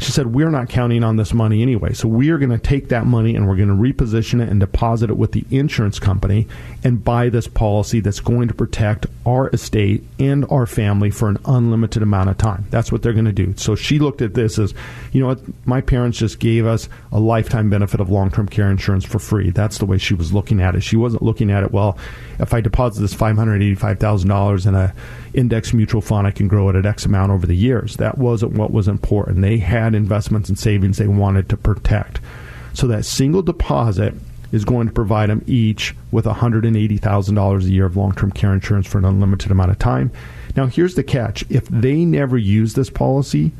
[0.00, 1.92] She said, We're not counting on this money anyway.
[1.92, 4.58] So we are going to take that money and we're going to reposition it and
[4.58, 6.48] deposit it with the insurance company
[6.82, 11.36] and buy this policy that's going to protect our estate and our family for an
[11.44, 12.64] unlimited amount of time.
[12.70, 13.54] That's what they're going to do.
[13.58, 14.72] So she looked at this as,
[15.12, 18.70] you know what, my parents just gave us a lifetime benefit of long term care
[18.70, 19.50] insurance for free.
[19.50, 20.82] That's the way she was looking at it.
[20.82, 21.98] She wasn't looking at it, well,
[22.38, 24.94] if I deposit this $585,000 in a
[25.34, 27.96] index mutual fund, I can grow it at X amount over the years.
[27.96, 29.42] That wasn't what was important.
[29.42, 32.20] They had investments and savings they wanted to protect.
[32.74, 34.14] So that single deposit
[34.52, 38.86] is going to provide them each with $180,000 a year of long term care insurance
[38.86, 40.10] for an unlimited amount of time.
[40.56, 43.52] Now, here's the catch if they never use this policy,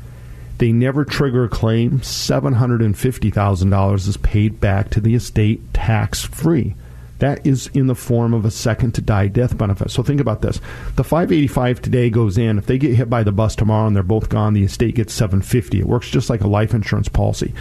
[0.57, 6.75] they never trigger a claim, $750,000 is paid back to the estate tax free.
[7.21, 9.91] That is in the form of a second to die death benefit.
[9.91, 10.59] So think about this.
[10.95, 12.57] The 585 today goes in.
[12.57, 15.13] If they get hit by the bus tomorrow and they're both gone, the estate gets
[15.13, 15.79] 750.
[15.79, 17.53] It works just like a life insurance policy.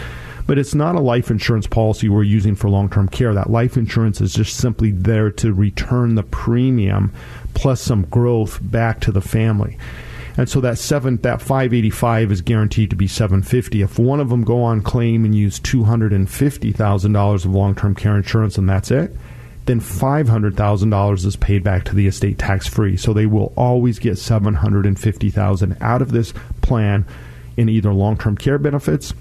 [0.47, 3.35] But it's not a life insurance policy we're using for long term care.
[3.35, 7.13] That life insurance is just simply there to return the premium
[7.53, 9.77] plus some growth back to the family.
[10.39, 13.83] And so that seven, that 585 is guaranteed to be 750.
[13.83, 18.67] If one of them go on claim and use $250,000 of long-term care insurance and
[18.67, 19.15] that's it,
[19.71, 22.97] then $500,000 is paid back to the estate tax free.
[22.97, 27.07] So they will always get 750,000 out of this plan
[27.57, 29.15] in either long-term care benefits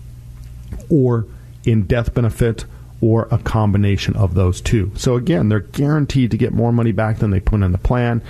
[0.90, 1.28] or
[1.66, 2.66] in death benefit
[3.00, 4.92] or a combination of those two.
[4.96, 8.24] So again, they're guaranteed to get more money back than they put in the plan.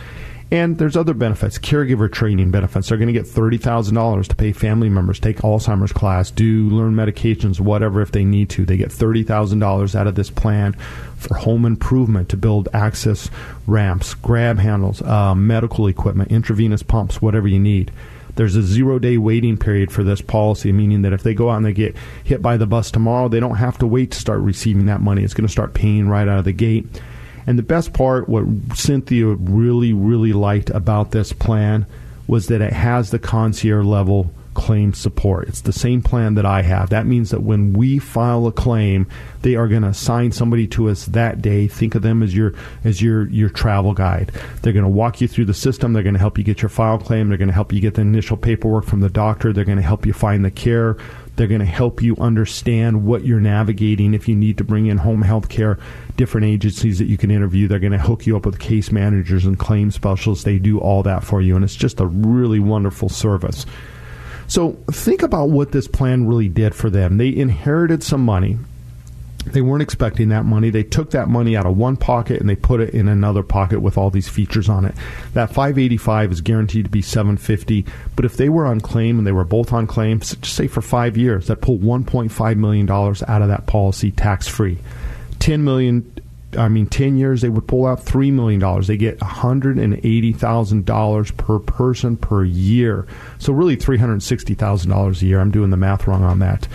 [0.52, 2.89] And there's other benefits, caregiver training benefits.
[2.89, 7.60] They're going to get $30,000 to pay family members, take Alzheimer's class, do learn medications,
[7.60, 8.66] whatever if they need to.
[8.66, 10.74] They get $30,000 out of this plan
[11.18, 13.30] for home improvement to build access
[13.68, 17.91] ramps, grab handles, uh, medical equipment, intravenous pumps, whatever you need.
[18.36, 21.58] There's a zero day waiting period for this policy, meaning that if they go out
[21.58, 24.39] and they get hit by the bus tomorrow, they don't have to wait to start
[24.39, 25.24] receiving that money.
[25.24, 26.88] It's going to start paying right out of the gate.
[27.48, 31.86] And the best part, what Cynthia really, really liked about this plan
[32.28, 35.48] was that it has the concierge level claim support.
[35.48, 36.90] It's the same plan that I have.
[36.90, 39.08] That means that when we file a claim,
[39.42, 41.68] they are going to assign somebody to us that day.
[41.68, 44.32] Think of them as your as your your travel guide.
[44.62, 45.94] They're going to walk you through the system.
[45.94, 47.30] They're going to help you get your file claim.
[47.30, 49.54] They're going to help you get the initial paperwork from the doctor.
[49.54, 50.98] They're going to help you find the care.
[51.40, 54.98] They're going to help you understand what you're navigating if you need to bring in
[54.98, 55.80] home health care,
[56.18, 57.66] different agencies that you can interview.
[57.66, 60.44] They're going to hook you up with case managers and claim specialists.
[60.44, 63.66] They do all that for you, and it's just a really wonderful service.
[64.48, 67.16] So think about what this plan really did for them.
[67.16, 68.58] They inherited some money
[69.54, 70.70] they weren't expecting that money.
[70.70, 73.82] They took that money out of one pocket and they put it in another pocket
[73.82, 74.95] with all these features on it.
[75.34, 77.86] That 585 is guaranteed to be 750,
[78.16, 80.82] but if they were on claim and they were both on claim, just say for
[80.82, 84.78] 5 years, that pulled 1.5 million dollars out of that policy tax free.
[85.39, 86.12] 10 million
[86.58, 88.60] I mean, 10 years, they would pull out $3 million.
[88.82, 93.06] They get $180,000 per person per year.
[93.38, 95.39] So, really, $360,000 a year.
[95.39, 96.68] I'm doing the math wrong on that.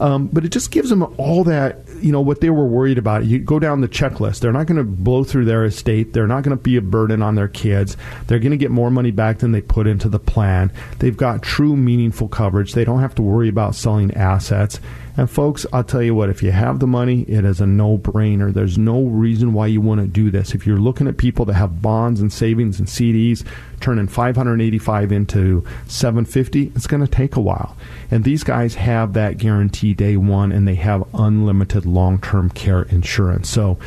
[0.00, 3.24] Um, but it just gives them all that, you know, what they were worried about.
[3.24, 4.40] You go down the checklist.
[4.40, 6.12] They're not going to blow through their estate.
[6.12, 7.96] They're not going to be a burden on their kids.
[8.26, 10.72] They're going to get more money back than they put into the plan.
[10.98, 12.72] They've got true, meaningful coverage.
[12.72, 14.80] They don't have to worry about selling assets.
[15.18, 17.96] And folks, I'll tell you what, if you have the money, it is a no
[17.96, 18.52] brainer.
[18.52, 20.54] There's no reason why you want to do this.
[20.54, 23.42] If you're looking at people that have bonds and savings and CDs,
[23.80, 27.76] turning 585 into 750, it's going to take a while.
[28.10, 32.82] And these guys have that guarantee day one and they have unlimited long term care
[32.82, 33.48] insurance.
[33.48, 33.78] So,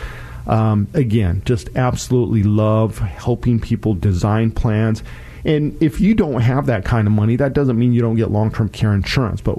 [0.48, 5.04] um, again, just absolutely love helping people design plans
[5.46, 8.32] and if you don't have that kind of money, that doesn't mean you don't get
[8.32, 9.42] long term care insurance.
[9.42, 9.58] But,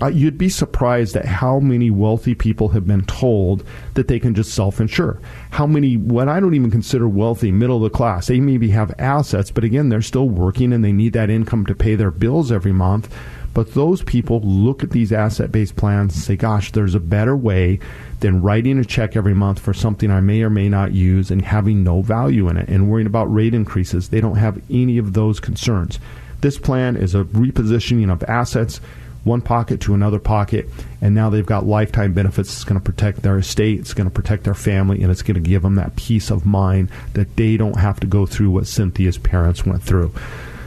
[0.00, 3.64] uh, you'd be surprised at how many wealthy people have been told
[3.94, 5.20] that they can just self insure.
[5.50, 8.94] How many, what I don't even consider wealthy, middle of the class, they maybe have
[8.98, 12.50] assets, but again, they're still working and they need that income to pay their bills
[12.50, 13.14] every month.
[13.58, 17.36] But those people look at these asset based plans and say, gosh, there's a better
[17.36, 17.80] way
[18.20, 21.42] than writing a check every month for something I may or may not use and
[21.42, 24.10] having no value in it and worrying about rate increases.
[24.10, 25.98] They don't have any of those concerns.
[26.40, 28.80] This plan is a repositioning of assets,
[29.24, 30.68] one pocket to another pocket,
[31.00, 32.52] and now they've got lifetime benefits.
[32.52, 35.34] It's going to protect their estate, it's going to protect their family, and it's going
[35.34, 38.68] to give them that peace of mind that they don't have to go through what
[38.68, 40.14] Cynthia's parents went through.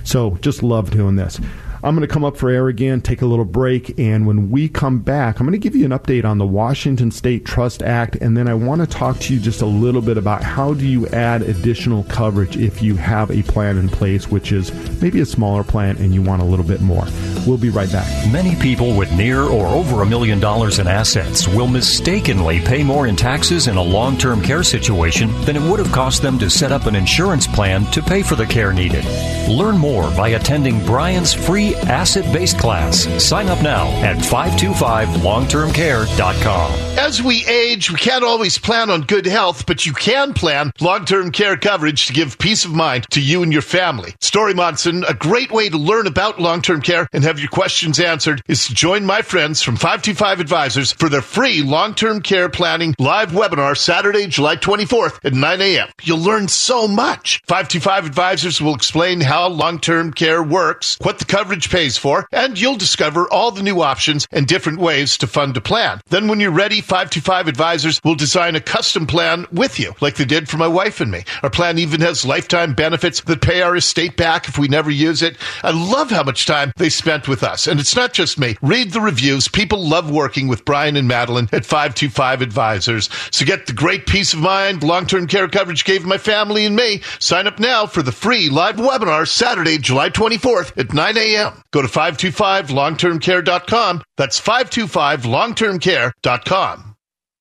[0.04, 1.40] So just love doing this.
[1.84, 4.70] I'm going to come up for air again, take a little break, and when we
[4.70, 8.16] come back, I'm going to give you an update on the Washington State Trust Act,
[8.18, 10.86] and then I want to talk to you just a little bit about how do
[10.86, 14.72] you add additional coverage if you have a plan in place, which is
[15.02, 17.06] maybe a smaller plan and you want a little bit more.
[17.48, 18.32] We'll be right back.
[18.32, 23.08] Many people with near or over a million dollars in assets will mistakenly pay more
[23.08, 26.50] in taxes in a long term care situation than it would have cost them to
[26.50, 29.04] set up an insurance plan to pay for the care needed.
[29.50, 33.04] Learn more by attending Brian's free asset based class.
[33.24, 36.72] Sign up now at 525longtermcare.com.
[36.98, 41.06] As we age, we can't always plan on good health, but you can plan long
[41.06, 44.14] term care coverage to give peace of mind to you and your family.
[44.32, 48.00] Dori Monson, a great way to learn about long term care and have your questions
[48.00, 52.48] answered is to join my friends from 525 Advisors for their free long term care
[52.48, 55.90] planning live webinar Saturday, July 24th at 9 a.m.
[56.02, 57.42] You'll learn so much.
[57.48, 62.60] 525 Advisors will explain how long term care works, what the coverage pays for, and
[62.60, 66.02] you'll discover all the new options and different ways to fund a plan.
[66.08, 70.26] Then when you're ready, 525 Advisors will design a custom plan with you, like they
[70.26, 71.24] did for my wife and me.
[71.44, 75.22] Our plan even has lifetime benefits that pay our estate back if we never use
[75.22, 75.38] it.
[75.64, 77.68] I love how much time they spent with us.
[77.68, 78.58] And it's not just me.
[78.62, 79.48] Read the reviews.
[79.48, 83.10] People love working with Brian and Madeline at 525 Advisors.
[83.32, 87.02] So get the great peace of mind long-term care coverage gave my family and me.
[87.20, 91.51] Sign up now for the free live webinar Saturday, July 24th at 9 a.m.
[91.72, 94.04] Go to 525longtermcare.com.
[94.18, 96.91] That's 525longtermcare.com.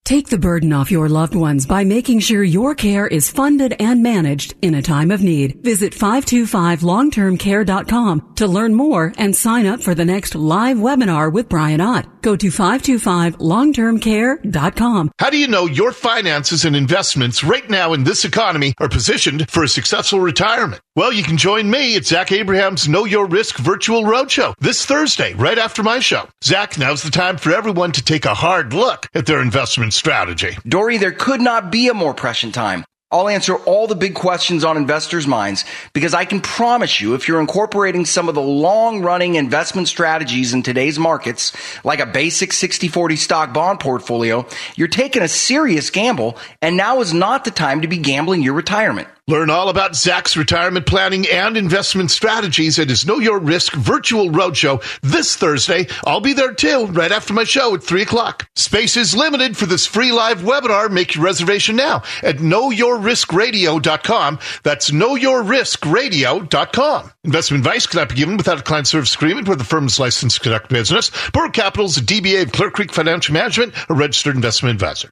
[0.05, 4.03] Take the burden off your loved ones by making sure your care is funded and
[4.03, 5.63] managed in a time of need.
[5.63, 11.81] Visit 525longtermcare.com to learn more and sign up for the next live webinar with Brian
[11.81, 12.23] Ott.
[12.23, 15.13] Go to 525longtermcare.com.
[15.19, 19.49] How do you know your finances and investments right now in this economy are positioned
[19.49, 20.81] for a successful retirement?
[20.97, 25.35] Well, you can join me at Zach Abraham's Know Your Risk Virtual Roadshow this Thursday,
[25.35, 26.29] right after my show.
[26.43, 30.57] Zach, now's the time for everyone to take a hard look at their investment strategy.
[30.66, 32.84] Dori, there could not be a more prescient time.
[33.12, 37.26] I'll answer all the big questions on investors' minds because I can promise you if
[37.26, 41.53] you're incorporating some of the long running investment strategies in today's markets,
[41.84, 47.12] like a basic 60-40 stock bond portfolio, you're taking a serious gamble and now is
[47.12, 49.09] not the time to be gambling your retirement.
[49.31, 54.28] Learn all about Zach's retirement planning and investment strategies at his Know Your Risk virtual
[54.28, 55.87] roadshow this Thursday.
[56.05, 58.49] I'll be there too, right after my show at 3 o'clock.
[58.57, 60.91] Space is limited for this free live webinar.
[60.91, 64.39] Make your reservation now at knowyourriskradio.com.
[64.64, 67.12] That's knowyourriskradio.com.
[67.22, 70.39] Investment advice cannot be given without a client service agreement where the firm is licensed
[70.39, 71.12] to conduct business.
[71.31, 75.09] Bulwark Capital is a DBA of Clear Creek Financial Management, a registered investment advisor.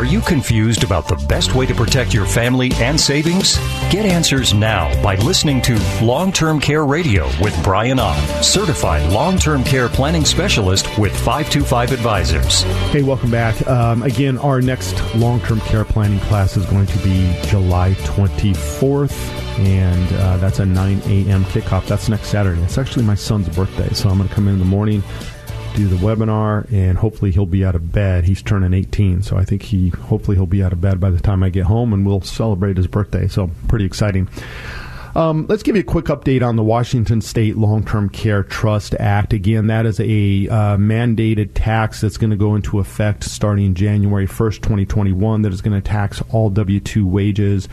[0.00, 3.58] Are you confused about the best way to protect your family and savings?
[3.90, 9.36] Get answers now by listening to Long Term Care Radio with Brian Ott, certified long
[9.36, 12.62] term care planning specialist with 525 Advisors.
[12.92, 13.60] Hey, welcome back.
[13.68, 19.12] Um, again, our next long term care planning class is going to be July 24th,
[19.58, 21.44] and uh, that's a 9 a.m.
[21.44, 21.86] kickoff.
[21.86, 22.62] That's next Saturday.
[22.62, 25.02] It's actually my son's birthday, so I'm going to come in in the morning
[25.74, 28.24] do the webinar, and hopefully he'll be out of bed.
[28.24, 31.20] He's turning 18, so I think he hopefully he'll be out of bed by the
[31.20, 33.28] time I get home, and we'll celebrate his birthday.
[33.28, 34.28] So pretty exciting.
[35.14, 38.94] Um, let's give you a quick update on the Washington State Long Term Care Trust
[39.00, 39.32] Act.
[39.32, 44.28] Again, that is a uh, mandated tax that's going to go into effect starting January
[44.28, 47.68] 1st, 2021, that is going to tax all W 2 wages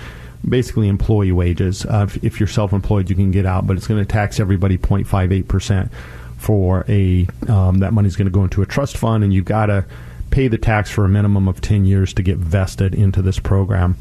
[0.48, 1.86] basically employee wages.
[1.86, 4.78] Uh, if, if, you're self-employed, you can get out, but it's going to tax everybody
[4.78, 5.92] 0.58 percent
[6.38, 9.68] for a um, that money's going to go into a trust fund, and you've got
[9.68, 9.86] to
[10.30, 13.98] pay the tax for a minimum of 10 years to get vested into this program.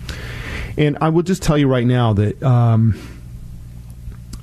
[0.76, 2.42] And I will just tell you right now that.
[2.42, 2.98] Um,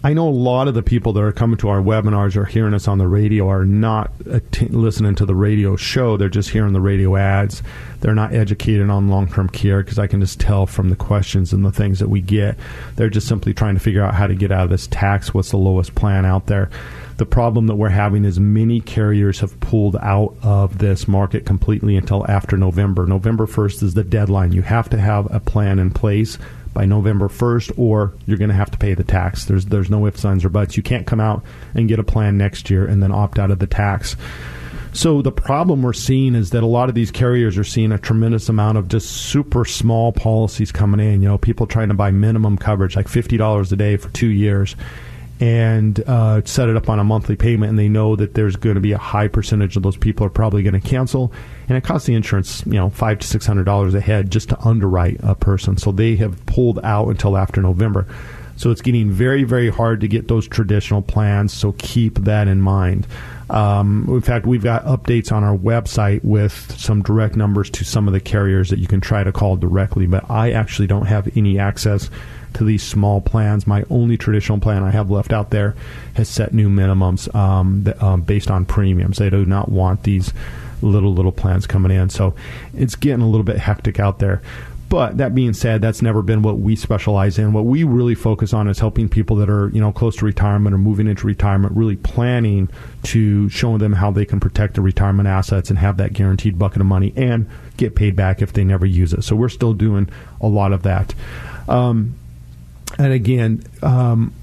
[0.05, 2.73] I know a lot of the people that are coming to our webinars or hearing
[2.73, 6.17] us on the radio are not listening to the radio show.
[6.17, 7.63] They're just hearing the radio ads.
[8.01, 11.53] They're not educated on long term care because I can just tell from the questions
[11.53, 12.57] and the things that we get.
[12.97, 15.33] They're just simply trying to figure out how to get out of this tax.
[15.33, 16.69] What's the lowest plan out there?
[17.17, 21.95] The problem that we're having is many carriers have pulled out of this market completely
[21.95, 23.05] until after November.
[23.05, 24.51] November 1st is the deadline.
[24.51, 26.37] You have to have a plan in place
[26.73, 29.45] by November 1st, or you're going to have to pay the tax.
[29.45, 30.75] There's there's no ifs, ands, or buts.
[30.75, 31.43] You can't come out
[31.75, 34.15] and get a plan next year and then opt out of the tax.
[34.93, 37.97] So the problem we're seeing is that a lot of these carriers are seeing a
[37.97, 41.21] tremendous amount of just super small policies coming in.
[41.21, 44.27] You know, people trying to buy minimum coverage, like fifty dollars a day for two
[44.27, 44.75] years,
[45.39, 48.75] and uh, set it up on a monthly payment, and they know that there's going
[48.75, 51.33] to be a high percentage of those people are probably going to cancel,
[51.67, 54.49] and it costs the insurance, you know, five to six hundred dollars a head just
[54.49, 55.77] to underwrite a person.
[55.77, 58.07] So they have pulled out until after November.
[58.55, 61.51] So it's getting very, very hard to get those traditional plans.
[61.51, 63.07] So keep that in mind.
[63.49, 68.07] Um, in fact, we've got updates on our website with some direct numbers to some
[68.07, 70.05] of the carriers that you can try to call directly.
[70.05, 72.11] But I actually don't have any access
[72.55, 73.67] to these small plans.
[73.67, 75.75] My only traditional plan I have left out there
[76.15, 79.17] has set new minimums um, that, um, based on premiums.
[79.17, 80.33] They do not want these
[80.81, 82.35] little little plans coming in, so
[82.75, 84.41] it's getting a little bit hectic out there.
[84.93, 87.51] But that being said, that's never been what we specialize in.
[87.51, 90.71] What we really focus on is helping people that are, you know, close to retirement
[90.75, 92.69] or moving into retirement, really planning
[93.03, 96.79] to showing them how they can protect their retirement assets and have that guaranteed bucket
[96.79, 99.23] of money and get paid back if they never use it.
[99.23, 101.15] So we're still doing a lot of that.
[101.67, 102.13] Um,
[102.97, 104.33] and again, um,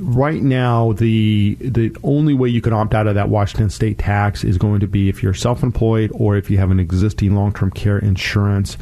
[0.00, 4.44] right now the the only way you can opt out of that Washington state tax
[4.44, 7.98] is going to be if you're self-employed or if you have an existing long-term care
[7.98, 8.76] insurance.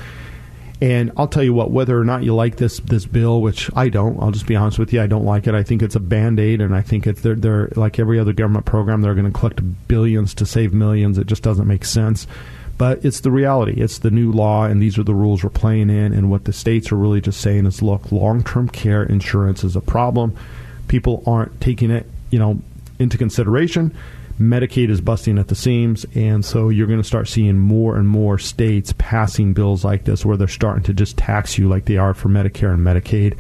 [0.81, 3.89] And I'll tell you what, whether or not you like this this bill, which I
[3.89, 5.55] don't, I'll just be honest with you, I don't like it.
[5.55, 8.33] I think it's a band aid, and I think it's they're, they're like every other
[8.33, 11.19] government program, they're going to collect billions to save millions.
[11.19, 12.29] It just doesn't make sense.
[12.79, 13.81] But it's the reality.
[13.81, 16.13] It's the new law, and these are the rules we're playing in.
[16.13, 19.81] And what the states are really just saying is, look, long-term care insurance is a
[19.81, 20.37] problem.
[20.87, 22.61] People aren't taking it, you know,
[22.99, 23.95] into consideration.
[24.41, 28.07] Medicaid is busting at the seams, and so you're going to start seeing more and
[28.07, 31.97] more states passing bills like this where they're starting to just tax you like they
[31.97, 33.37] are for Medicare and Medicaid.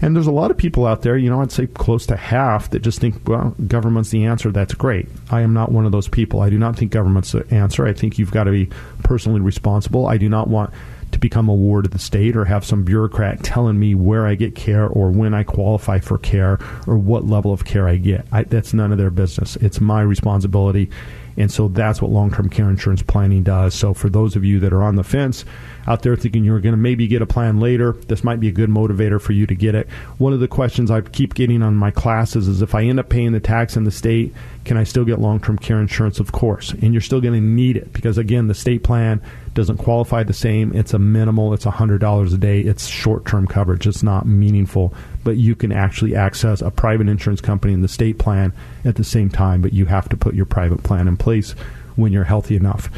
[0.00, 2.70] And there's a lot of people out there, you know, I'd say close to half
[2.70, 4.50] that just think, well, government's the answer.
[4.50, 5.08] That's great.
[5.30, 6.40] I am not one of those people.
[6.40, 7.86] I do not think government's the answer.
[7.86, 8.70] I think you've got to be
[9.02, 10.06] personally responsible.
[10.06, 10.72] I do not want
[11.12, 14.34] to become a ward of the state or have some bureaucrat telling me where I
[14.34, 18.26] get care or when I qualify for care or what level of care I get.
[18.30, 19.56] I, that's none of their business.
[19.56, 20.90] It's my responsibility.
[21.36, 23.74] And so that's what long term care insurance planning does.
[23.74, 25.44] So for those of you that are on the fence,
[25.88, 28.52] out there thinking you're going to maybe get a plan later, this might be a
[28.52, 29.88] good motivator for you to get it.
[30.18, 33.08] One of the questions I keep getting on my classes is if I end up
[33.08, 34.34] paying the tax in the state,
[34.66, 36.20] can I still get long term care insurance?
[36.20, 36.72] Of course.
[36.72, 39.22] And you're still going to need it because, again, the state plan
[39.54, 40.74] doesn't qualify the same.
[40.74, 42.60] It's a minimal, it's $100 a day.
[42.60, 43.86] It's short term coverage.
[43.86, 44.92] It's not meaningful.
[45.24, 48.52] But you can actually access a private insurance company in the state plan
[48.84, 51.52] at the same time, but you have to put your private plan in place
[51.96, 52.90] when you're healthy enough.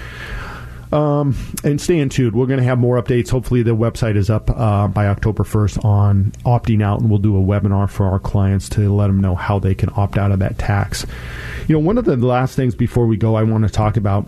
[0.92, 2.34] Um, and stay in tuned.
[2.34, 3.30] We're going to have more updates.
[3.30, 7.36] Hopefully, the website is up uh, by October 1st on opting out, and we'll do
[7.36, 10.40] a webinar for our clients to let them know how they can opt out of
[10.40, 11.06] that tax.
[11.68, 14.26] You know, one of the last things before we go, I want to talk about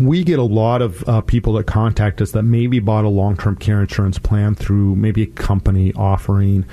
[0.00, 3.36] we get a lot of uh, people that contact us that maybe bought a long
[3.36, 6.64] term care insurance plan through maybe a company offering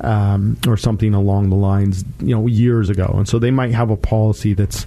[0.00, 3.12] um, or something along the lines, you know, years ago.
[3.16, 4.86] And so they might have a policy that's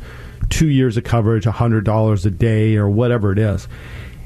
[0.50, 3.68] two years of coverage, $100 a day, or whatever it is.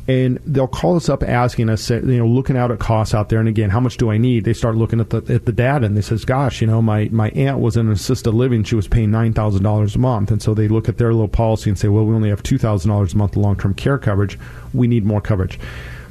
[0.09, 3.39] And they'll call us up asking us, you know, looking out at costs out there.
[3.39, 4.45] And again, how much do I need?
[4.45, 7.09] They start looking at the at the data and they says, gosh, you know, my,
[7.11, 8.63] my aunt was in assisted living.
[8.63, 10.32] She was paying $9,000 a month.
[10.32, 13.13] And so they look at their little policy and say, well, we only have $2,000
[13.13, 14.39] a month long term care coverage.
[14.74, 15.59] We need more coverage.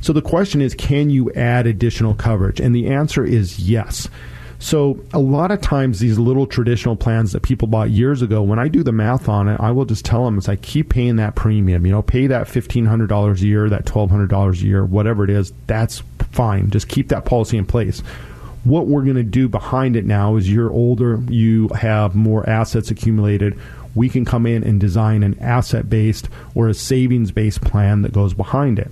[0.03, 2.61] So the question is, can you add additional coverage?
[2.61, 4.11] And the answer is yes.
[4.59, 8.59] So a lot of times these little traditional plans that people bought years ago, when
[8.59, 11.17] I do the math on it, I will just tell them as I keep paying
[11.17, 14.63] that premium, you know, pay that fifteen hundred dollars a year, that twelve hundred dollars
[14.63, 16.03] a year, whatever it is, that's
[16.33, 16.71] fine.
[16.71, 18.01] Just keep that policy in place.
[18.65, 22.91] What we're going to do behind it now is you're older, you have more assets
[22.91, 23.57] accumulated.
[23.95, 28.13] We can come in and design an asset based or a savings based plan that
[28.13, 28.91] goes behind it.